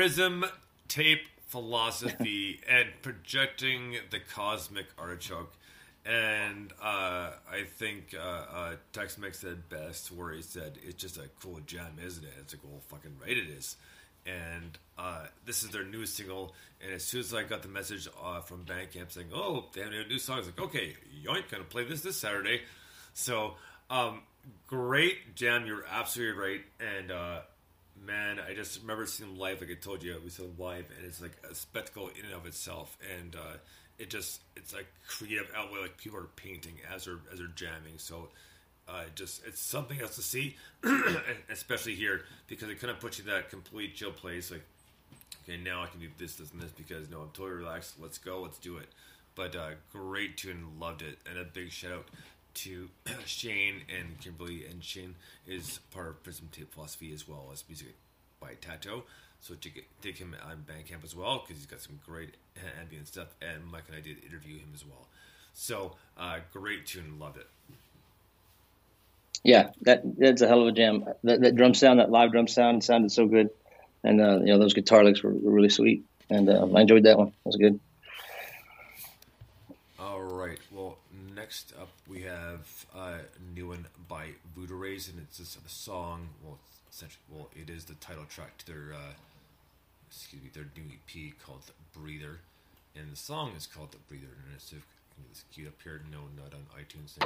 [0.00, 0.46] Prism
[0.88, 5.52] tape philosophy and projecting the cosmic artichoke.
[6.06, 11.18] And uh, I think uh, uh, Tex Mex said best, where he said, "It's just
[11.18, 13.76] a cool jam, isn't it?" It's a cool fucking right, it is."
[14.24, 16.54] And uh, this is their new single.
[16.82, 19.92] And as soon as I got the message uh, from Bandcamp saying, "Oh, they have
[19.92, 22.62] a new song," I was like, "Okay, yoink, gonna play this this Saturday."
[23.12, 23.56] So,
[23.90, 24.22] um,
[24.66, 25.66] great jam.
[25.66, 26.60] You're absolutely right.
[26.80, 27.40] And uh,
[28.04, 29.60] man, I just remember seeing them live.
[29.60, 32.34] Like I told you, we saw them live, and it's like a spectacle in and
[32.34, 32.96] of itself.
[33.18, 33.56] And uh,
[33.98, 35.82] it just it's like creative outlet.
[35.82, 37.98] Like people are painting as they're as they're jamming.
[37.98, 38.28] So.
[38.88, 40.56] Uh, just it's something else to see,
[41.48, 44.50] especially here because it kind of puts you in that complete chill place.
[44.50, 44.64] Like,
[45.44, 47.94] okay, now I can do this, this, and this because no, I'm totally relaxed.
[48.00, 48.88] Let's go, let's do it.
[49.36, 52.08] But uh, great tune, loved it, and a big shout out
[52.54, 52.88] to
[53.26, 54.66] Shane and Kimberly.
[54.66, 55.14] And Shane
[55.46, 57.94] is part of Prism Tape Philosophy as well as music
[58.40, 59.04] by Tato.
[59.40, 59.72] So get,
[60.02, 62.36] dig him on Bandcamp as well because he's got some great
[62.80, 63.28] ambient stuff.
[63.40, 65.08] And Mike and I did interview him as well.
[65.54, 67.46] So uh, great tune, loved it.
[69.42, 71.06] Yeah, that that's a hell of a jam.
[71.24, 73.48] That, that drum sound, that live drum sound, sounded so good,
[74.04, 77.04] and uh, you know those guitar licks were, were really sweet, and uh, I enjoyed
[77.04, 77.28] that one.
[77.28, 77.80] That was good.
[79.98, 80.58] All right.
[80.70, 80.98] Well,
[81.40, 83.20] next up we have a
[83.54, 86.28] new one by Voodoo Rays, and it's just a song.
[86.44, 86.58] Well,
[86.90, 89.14] essentially, well, it is the title track to their uh,
[90.10, 91.62] excuse me, their new EP called
[91.94, 92.40] Breather,
[92.94, 94.26] and the song is called The Breather.
[94.26, 94.84] And it's if
[95.14, 96.02] can get this queued up here.
[96.12, 97.16] No, not on iTunes.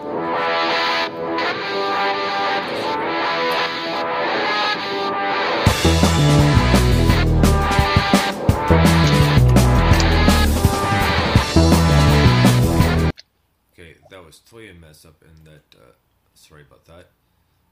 [14.27, 15.93] Was totally a mess up, and that uh,
[16.35, 17.11] sorry about that.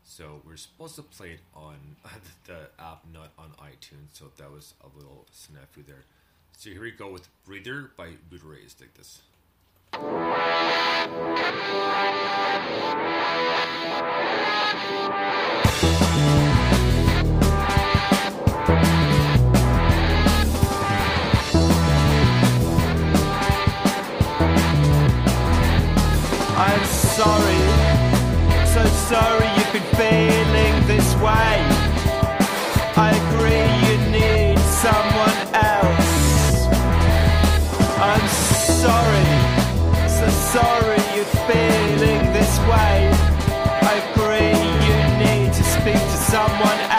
[0.05, 1.77] So we're supposed to play it on
[2.47, 4.13] the app, not on iTunes.
[4.15, 6.05] So that was a little snafu there.
[6.57, 8.75] So here we go with "Breather" by Voodoo Rays.
[8.75, 9.23] Take this.
[27.17, 27.61] Sorry,
[28.73, 28.83] so
[29.13, 31.55] sorry you've been feeling this way.
[32.97, 36.13] I agree you need someone else.
[38.01, 38.29] I'm
[38.83, 39.31] sorry,
[40.09, 43.13] so sorry you're feeling this way.
[43.91, 44.57] I agree
[44.89, 46.92] you need to speak to someone else.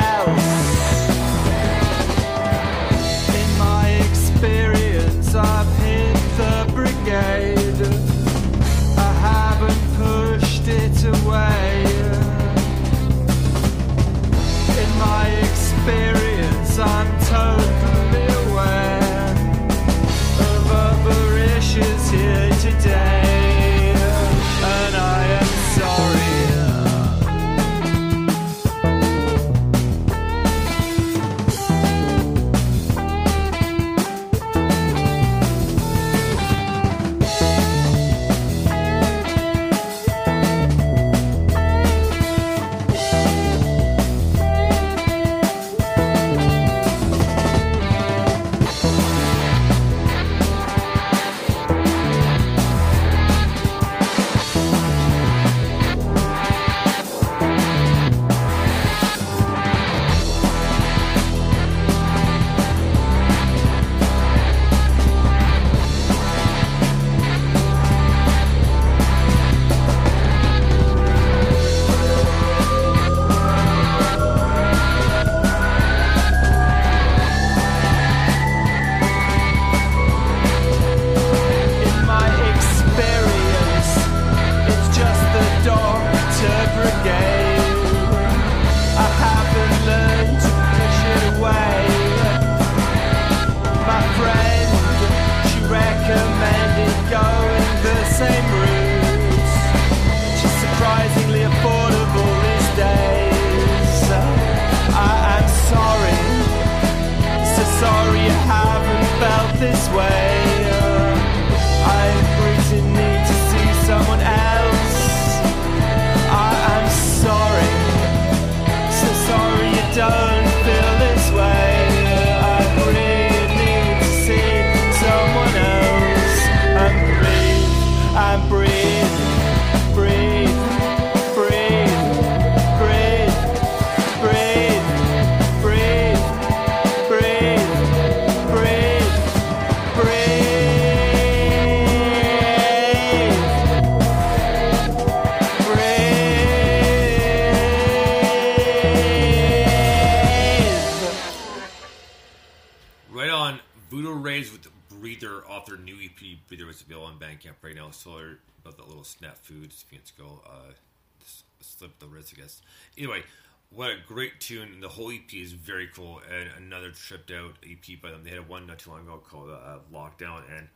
[164.94, 166.22] Whole EP is very cool.
[166.32, 168.24] And another tripped out EP by them.
[168.24, 170.44] They had one not too long ago called uh, Lockdown.
[170.56, 170.68] And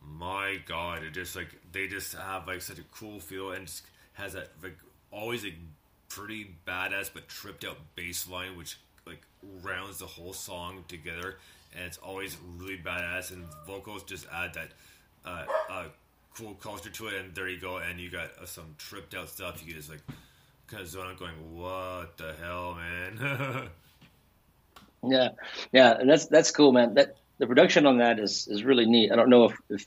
[0.00, 3.84] my god, it just like, they just have like such a cool feel and just
[4.14, 4.76] has that like
[5.10, 5.54] always a
[6.08, 9.22] pretty badass but tripped out bass line, which like
[9.62, 11.38] rounds the whole song together.
[11.74, 13.32] And it's always really badass.
[13.32, 14.68] And vocals just add that
[15.24, 15.84] uh, uh,
[16.36, 17.14] cool culture to it.
[17.14, 17.78] And there you go.
[17.78, 19.62] And you got uh, some tripped out stuff.
[19.62, 20.02] You can just like
[20.86, 23.68] zone out going, what the hell, man?
[25.04, 25.30] Yeah,
[25.72, 26.94] yeah, that's that's cool, man.
[26.94, 29.10] That the production on that is is really neat.
[29.10, 29.86] I don't know if, if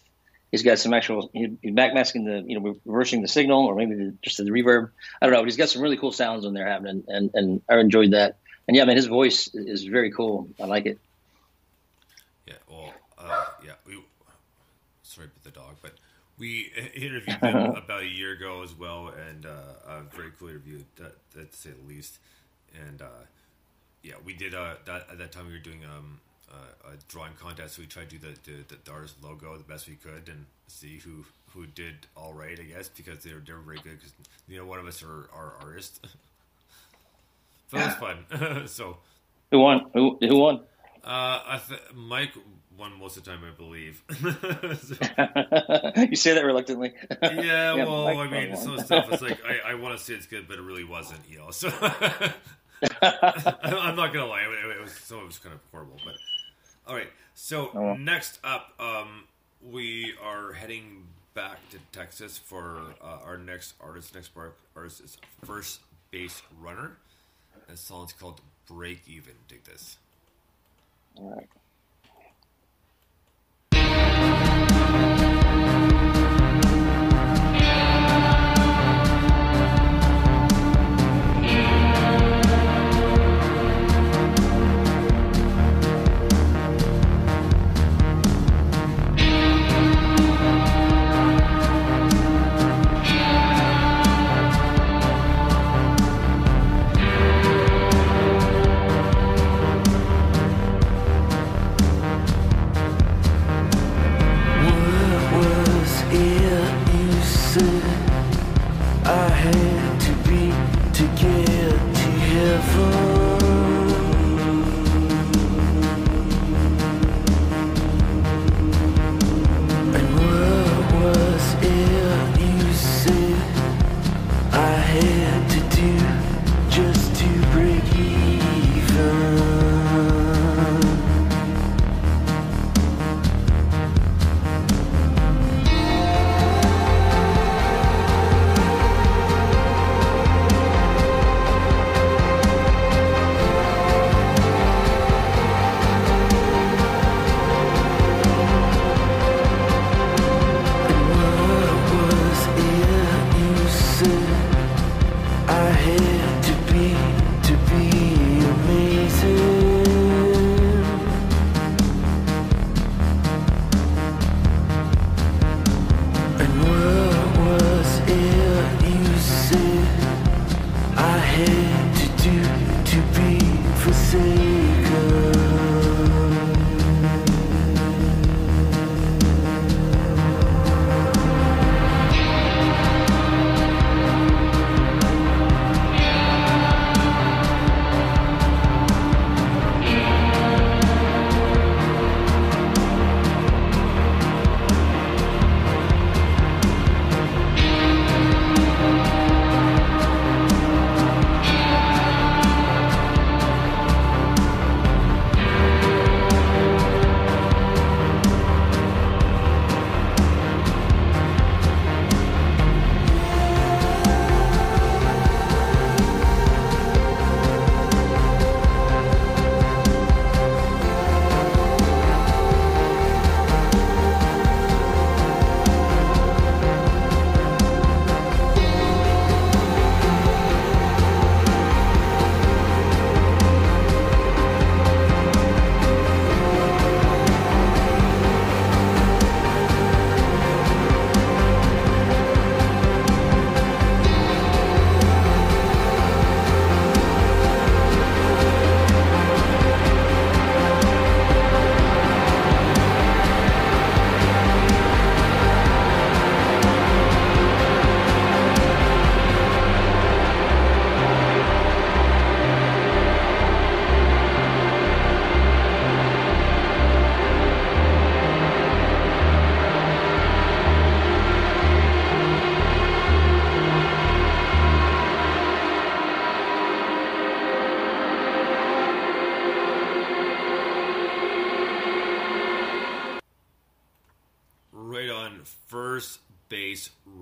[0.52, 3.96] he's got some actual he, he's backmasking the you know reversing the signal or maybe
[3.96, 4.90] the, just the reverb.
[5.22, 7.62] I don't know, but he's got some really cool sounds on there happening, and and
[7.70, 8.38] I enjoyed that.
[8.68, 10.50] And yeah, man, his voice is very cool.
[10.60, 11.00] I like it.
[12.46, 14.04] Yeah, well, uh, yeah, we.
[15.04, 15.94] Sorry about the dog, but
[16.38, 19.50] we interviewed him about a year ago as well, and uh,
[19.88, 22.20] a very cool interview, that, that to say the least.
[22.88, 23.26] And uh,
[24.04, 25.48] yeah, we did uh, that at that time.
[25.48, 26.20] We were doing um,
[26.52, 29.64] uh, a drawing contest, so we tried to do the, the the artist logo the
[29.64, 33.40] best we could, and see who who did all right, I guess, because they were
[33.40, 33.98] they were very good.
[33.98, 34.14] Because
[34.48, 36.00] you know, one of us are are artists.
[37.72, 38.68] but it was fun.
[38.68, 38.98] so.
[39.52, 39.86] Who won?
[39.94, 40.56] Who who won?
[41.04, 42.34] Uh, I th- Mike
[42.78, 44.04] won most of the time, I believe.
[44.10, 46.94] So- you say that reluctantly.
[47.22, 50.28] yeah, Yeah, well, I mean, some stuff is like I, I want to say it's
[50.28, 51.52] good, but it really wasn't, you know.
[51.52, 51.70] So
[53.02, 56.16] I'm not gonna lie, it, it was some of it was kind of horrible, but
[56.88, 57.10] all right.
[57.34, 57.98] So Oh, well.
[57.98, 59.24] next up, um,
[59.62, 64.14] we are heading back to Texas for uh, our next artist.
[64.16, 64.32] Next
[64.76, 65.80] artist is First
[66.12, 66.98] Base Runner.
[67.68, 69.34] That song's called Break Even.
[69.48, 69.98] Dig this.
[71.18, 71.48] All right.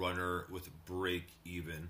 [0.04, 1.90] Runner with Break Even.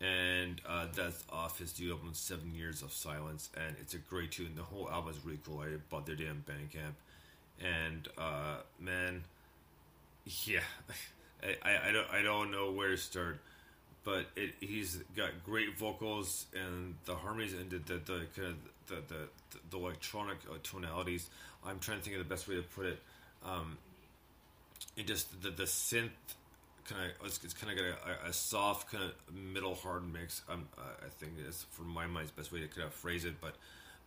[0.00, 3.48] And uh, that's off his new album, Seven Years of Silence.
[3.56, 4.52] And it's a great tune.
[4.56, 5.60] The whole album is really cool.
[5.60, 6.94] I bought their damn Bandcamp.
[7.64, 9.22] And, uh, man,
[10.44, 10.60] yeah,
[11.42, 13.38] I, I, I, don't, I don't know where to start.
[14.02, 18.56] But it, he's got great vocals and the harmonies and the, the, the kind of
[18.88, 21.30] the, the, the electronic uh, tonalities.
[21.64, 22.98] I'm trying to think of the best way to put it.
[23.42, 23.78] Um,
[24.96, 26.10] it just the, the synth
[26.84, 30.42] kind of it's, it's kind of got a, a, soft kind of middle hard mix.
[30.48, 33.34] Um, uh, I think is for my mind's best way to kind of phrase it,
[33.40, 33.54] but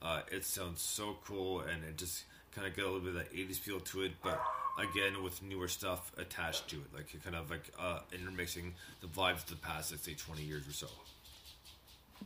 [0.02, 3.16] uh, it sounds so cool and it just kind of get a little bit of
[3.16, 4.42] that 80s feel to it, but
[4.78, 9.08] again with newer stuff attached to it, like you're kind of like uh, intermixing the
[9.08, 10.88] vibes of the past, let's say 20 years or so.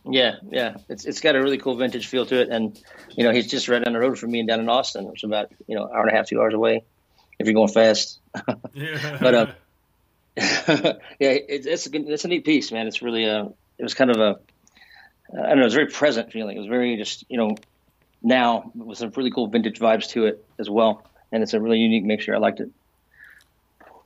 [0.09, 2.79] Yeah, yeah, it's it's got a really cool vintage feel to it, and
[3.15, 5.23] you know he's just right down the road from me and down in Austin, which
[5.23, 6.83] is about you know hour and a half, two hours away,
[7.37, 8.19] if you're going fast.
[8.73, 9.17] Yeah.
[9.19, 9.45] but uh,
[10.37, 12.87] yeah, it, it's a good, it's a neat piece, man.
[12.87, 14.39] It's really a it was kind of a
[15.33, 16.57] I don't know, it was very present feeling.
[16.57, 17.55] It was very just you know
[18.21, 21.79] now with some really cool vintage vibes to it as well, and it's a really
[21.79, 22.35] unique mixture.
[22.35, 22.69] I liked it.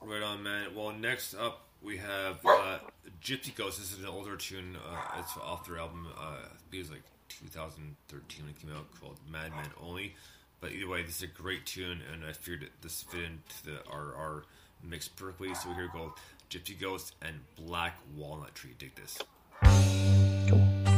[0.01, 0.67] Right on, man.
[0.75, 2.79] Well, next up we have uh,
[3.21, 3.79] Gypsy Ghost.
[3.79, 4.75] This is an older tune.
[4.75, 6.07] Uh, it's off their album.
[6.17, 10.15] Uh, I think it was like 2013 when it came out, called Madman Only.
[10.61, 13.91] But either way, this is a great tune, and I figured this fit into the
[13.91, 14.43] our,
[14.83, 15.53] our mix perfectly.
[15.55, 16.15] So here we go,
[16.49, 18.75] Gypsy Ghost and Black Walnut Tree.
[18.77, 19.17] Dig this.
[19.61, 20.94] Under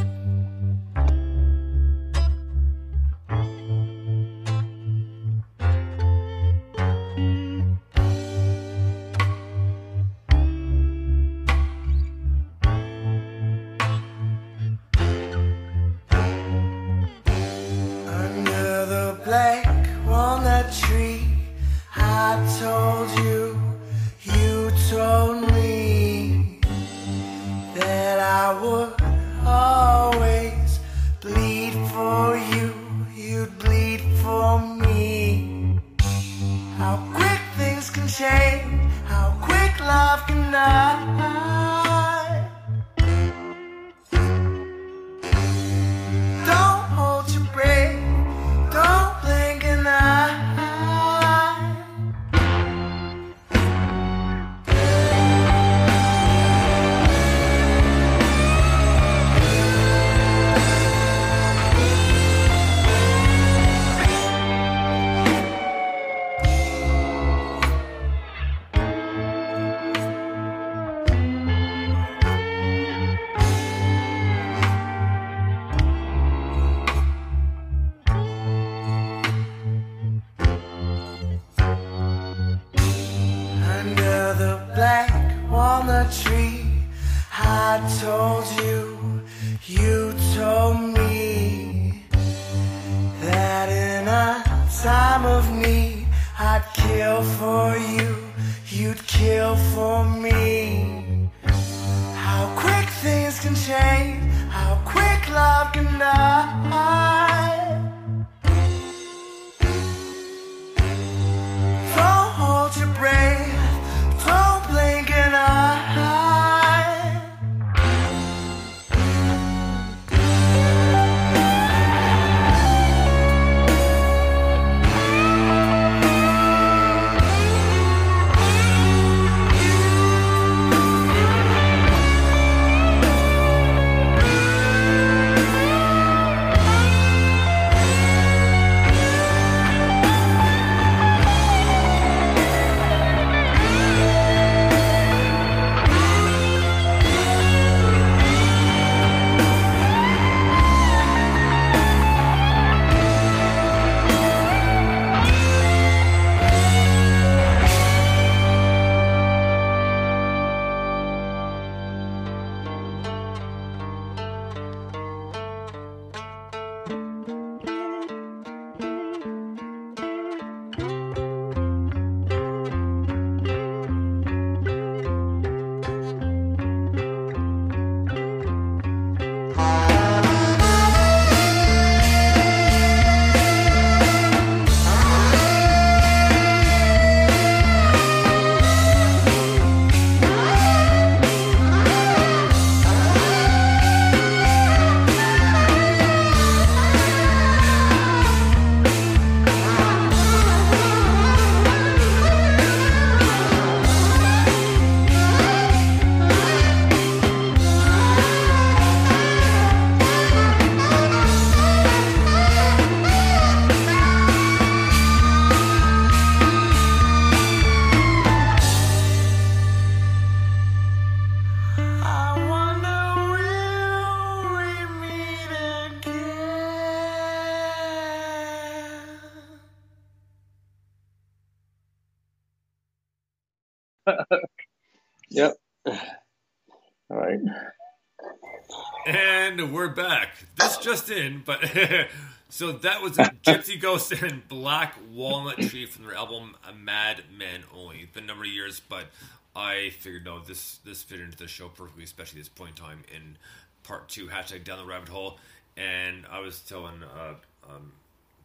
[241.10, 241.60] in, but
[242.48, 248.08] so that was Gypsy Ghost and Black Walnut Tree from their album Mad Men Only.
[248.12, 249.06] Been a number of years, but
[249.54, 253.04] I figured no, this this fit into the show perfectly, especially this point in time
[253.14, 253.36] in
[253.82, 255.38] part two, hashtag down the rabbit hole.
[255.76, 257.34] And I was telling uh,
[257.68, 257.92] um,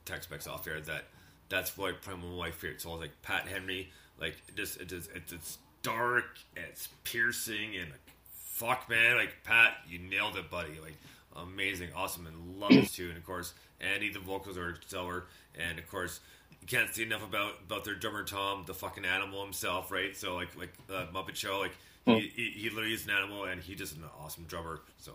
[0.06, 1.06] text specs off there that
[1.50, 4.90] that's why probably one of my favorite songs, like Pat Henry, like it just it
[4.90, 6.26] just it's, it's dark,
[6.56, 8.00] it's piercing, and like,
[8.34, 10.98] fuck man, like Pat, you nailed it, buddy, like
[11.36, 13.10] amazing, awesome, and love this tune.
[13.10, 15.26] And of course, Andy, the vocals are stellar,
[15.58, 16.20] and of course.
[16.62, 20.16] You can't see enough about, about their drummer Tom, the fucking animal himself, right?
[20.16, 21.74] So like like uh, Muppet Show, like
[22.06, 24.80] he, he, he literally is an animal, and he just an awesome drummer.
[24.98, 25.12] So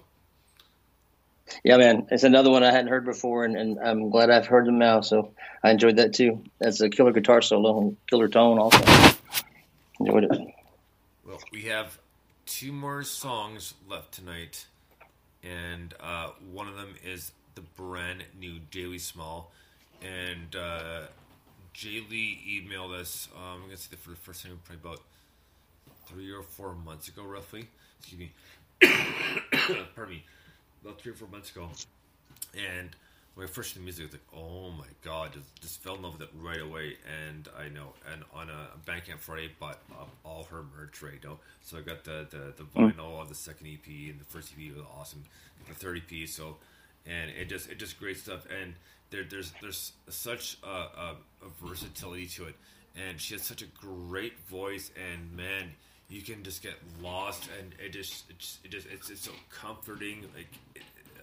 [1.64, 4.66] Yeah, man, it's another one I hadn't heard before, and, and I'm glad I've heard
[4.66, 5.00] them now.
[5.00, 5.32] So
[5.62, 6.42] I enjoyed that too.
[6.58, 8.84] That's a killer guitar solo and killer tone also.
[10.00, 10.30] Enjoyed it.
[11.26, 11.98] Well, we have
[12.46, 14.66] two more songs left tonight,
[15.42, 19.52] and uh, one of them is the brand new Jaylee Small.
[20.02, 21.02] And uh,
[21.72, 25.02] Jay Lee emailed us, um, I'm to say that for the first time, probably about
[26.06, 27.68] three or four months ago, roughly.
[27.98, 28.32] Excuse me.
[29.94, 30.24] Pardon me.
[30.82, 31.68] About three or four months ago.
[32.54, 32.90] And
[33.38, 35.94] when I first heard the music, I was like, oh my god, just, just fell
[35.94, 36.96] in love with it right away.
[37.24, 41.22] And I know, and on a bank Bandcamp Friday, bought um, all her merch right
[41.22, 41.38] now.
[41.62, 44.74] So I got the, the, the vinyl of the second EP, and the first EP
[44.74, 45.22] was awesome.
[45.68, 46.56] The third EP, so,
[47.06, 48.44] and it just, it just great stuff.
[48.60, 48.74] And
[49.10, 52.56] there, there's, there's such a, a, a versatility to it.
[52.96, 55.70] And she has such a great voice, and man,
[56.08, 59.30] you can just get lost, and it just, it just, it just it's, it's so
[59.48, 60.82] comforting, like it,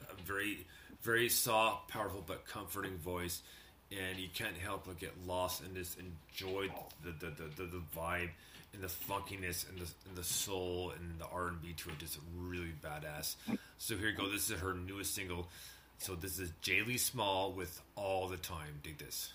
[0.09, 0.65] a very,
[1.05, 3.43] very soft, powerful, but comforting voice,
[3.91, 6.67] and you can't help but get lost and just enjoy
[7.03, 8.29] the the, the, the, the vibe
[8.73, 11.99] and the funkiness and the and the soul and the R and B to it.
[11.99, 13.35] Just really badass.
[13.77, 14.29] So here you go.
[14.29, 15.47] This is her newest single.
[15.99, 18.81] So this is Jaylee Small with All the Time.
[18.83, 19.31] Dig this.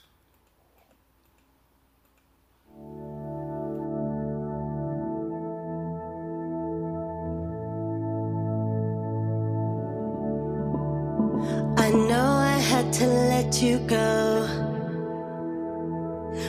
[12.93, 14.47] To let you go,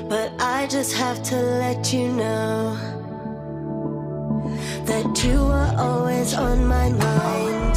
[0.09, 2.75] but I just have to let you know
[4.85, 7.75] that you were always on my mind.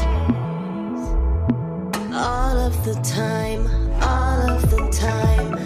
[2.15, 3.67] All of the time,
[4.03, 5.64] all of the time,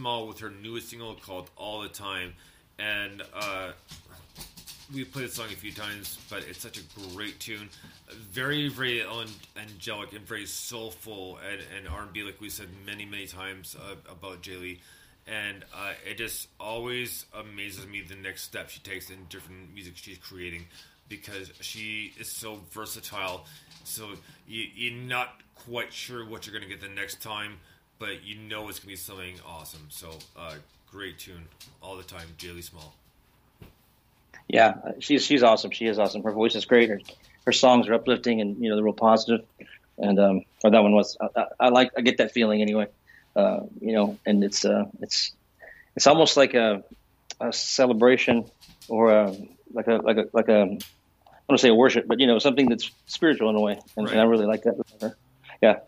[0.00, 2.32] Small with her newest single called "All the Time,"
[2.78, 3.72] and uh,
[4.94, 6.82] we played the song a few times, but it's such a
[7.12, 7.68] great tune,
[8.30, 9.04] very, very
[9.58, 13.76] angelic and very soulful and, and R and B, like we said many, many times
[13.78, 14.80] uh, about Jay Lee.
[15.26, 19.98] And uh, it just always amazes me the next step she takes in different music
[19.98, 20.64] she's creating
[21.10, 23.44] because she is so versatile.
[23.84, 24.08] So
[24.48, 27.58] you, you're not quite sure what you're going to get the next time,
[28.00, 29.86] but you know it's going to be something awesome.
[29.90, 30.54] So, uh,
[30.90, 31.46] great tune
[31.80, 32.92] all the time, Jaylee Small.
[34.48, 35.70] Yeah, she's she's awesome.
[35.70, 36.24] She is awesome.
[36.24, 36.88] Her voice is great.
[36.88, 37.00] Her,
[37.46, 39.46] her songs are uplifting and you know they're real positive.
[39.98, 42.88] And um, or that one was I, I, I like I get that feeling anyway.
[43.36, 45.32] Uh, you know, and it's uh, it's
[45.94, 46.82] it's almost like a,
[47.40, 48.50] a celebration
[48.88, 49.36] or a,
[49.72, 52.26] like a like a like a I don't want to say a worship, but you
[52.26, 55.14] know something that's spiritual in a way, and, and I really like that.
[55.62, 55.80] Yeah.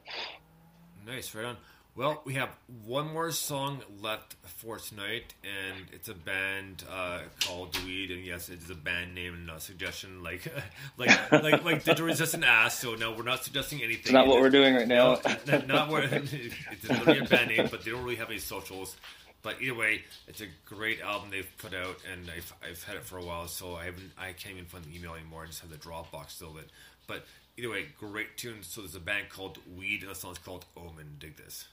[1.05, 1.57] Nice, right on.
[1.95, 2.49] Well, we have
[2.87, 8.49] one more song left for tonight, and it's a band uh, called Weed, and yes,
[8.49, 10.51] it is a band name and not a suggestion, like
[10.97, 12.79] like like like Digital Resistant ass.
[12.79, 14.05] So no, we're not suggesting anything.
[14.05, 15.21] It's not what we're doing right now.
[15.47, 18.97] No, not what it's literally a band name, but they don't really have any socials.
[19.43, 23.05] But either way, it's a great album they've put out, and I've, I've had it
[23.05, 25.43] for a while, so I haven't I can't even find the email anymore.
[25.43, 26.53] I just have the Dropbox still.
[26.55, 26.65] But
[27.07, 27.27] but
[27.59, 28.63] either way, great tune.
[28.63, 31.17] So there's a band called Weed, and the song's called Omen.
[31.19, 31.67] Dig this.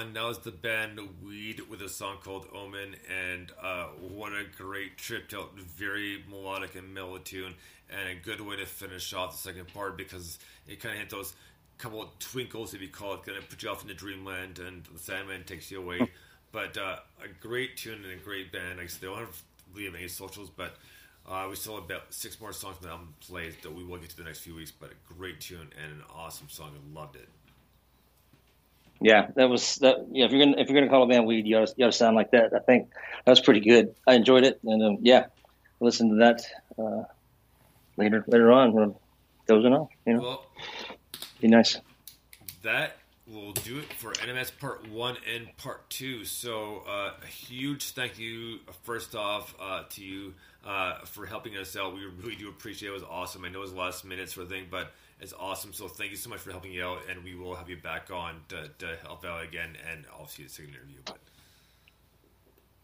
[0.00, 0.12] On.
[0.14, 4.96] That was the band Weed with a song called Omen, and uh, what a great
[4.96, 7.54] trip out, very melodic and mellow tune,
[7.90, 11.10] and a good way to finish off the second part because it kind of hit
[11.10, 11.34] those
[11.78, 14.98] couple of twinkles, if you call it, gonna put you off into dreamland, and the
[14.98, 16.10] Sandman takes you away.
[16.52, 18.78] But uh, a great tune and a great band.
[18.78, 20.74] Like I still don't have really any socials, but
[21.24, 23.98] uh, we still have about six more songs from the album played that we will
[23.98, 24.72] get to the next few weeks.
[24.72, 26.72] But a great tune and an awesome song.
[26.74, 27.28] I loved it.
[29.00, 30.06] Yeah, that was that.
[30.10, 31.92] Yeah, if you're gonna if you're gonna call a band weed, you ought, you to
[31.92, 32.52] sound like that.
[32.54, 32.90] I think
[33.24, 33.94] that was pretty good.
[34.06, 35.26] I enjoyed it, and um, yeah,
[35.80, 36.42] listen to that
[36.78, 37.04] uh,
[37.96, 38.94] later later on when I'm
[39.46, 39.88] dozing off.
[40.06, 40.46] You know, Well,
[41.40, 41.78] be nice.
[42.62, 42.96] that
[43.26, 46.24] will do it for NMS Part 1 and Part 2.
[46.24, 50.34] So, uh, a huge thank you, first off, uh, to you
[50.66, 51.94] uh, for helping us out.
[51.94, 52.90] We really do appreciate it.
[52.90, 53.44] It was awesome.
[53.44, 55.72] I know it was last minute sort of thing, but it's awesome.
[55.72, 58.10] So, thank you so much for helping you out, and we will have you back
[58.10, 60.98] on to, to help out again and obviously the second interview.
[61.04, 61.18] But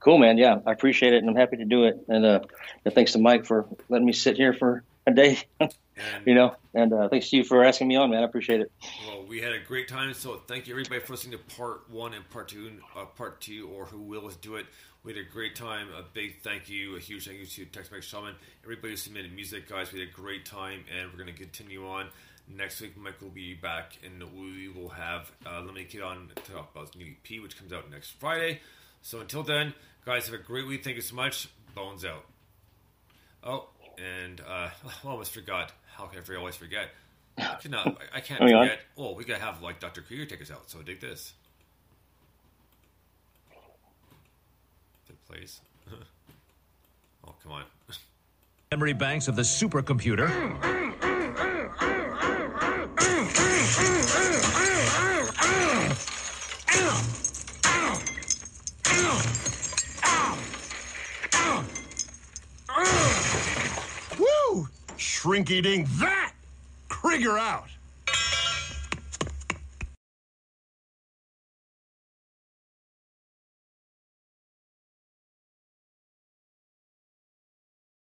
[0.00, 0.38] Cool, man.
[0.38, 1.98] Yeah, I appreciate it, and I'm happy to do it.
[2.08, 2.40] And uh,
[2.90, 5.40] thanks to Mike for letting me sit here for a day.
[6.24, 8.22] you know, and uh, thanks to you for asking me on, man.
[8.22, 8.70] I appreciate it.
[9.06, 10.12] Well, we had a great time.
[10.14, 13.68] So thank you everybody for listening to part one and part two, uh, part two,
[13.74, 14.66] or who will do it.
[15.02, 15.88] We had a great time.
[15.96, 18.34] A big thank you, a huge thank you to Tex Mex Shaman.
[18.64, 19.92] Everybody who submitted music, guys.
[19.92, 22.08] We had a great time, and we're going to continue on.
[22.48, 26.52] Next week, Mike will be back, and we will have uh, me Kid on to
[26.52, 28.60] talk about his new EP, which comes out next Friday.
[29.02, 29.74] So until then,
[30.04, 30.84] guys, have a great week.
[30.84, 31.48] Thank you so much.
[31.74, 32.24] Bones out.
[33.42, 33.68] Oh,
[33.98, 34.68] and uh,
[35.04, 35.72] I almost forgot.
[35.96, 36.38] How can I forget?
[36.38, 36.90] always forget?
[37.36, 37.88] I cannot.
[37.88, 38.70] I- I can't Hang on.
[38.96, 40.02] Oh, we gotta have like Dr.
[40.02, 40.70] Krieger take us out.
[40.70, 41.32] So dig this.
[45.04, 45.60] If it plays.
[47.26, 47.64] oh, come on.
[48.70, 50.28] Memory banks of the supercomputer.
[50.28, 51.95] Mm, mm, mm,
[65.26, 66.34] Dink that!
[66.88, 67.68] Krieger out!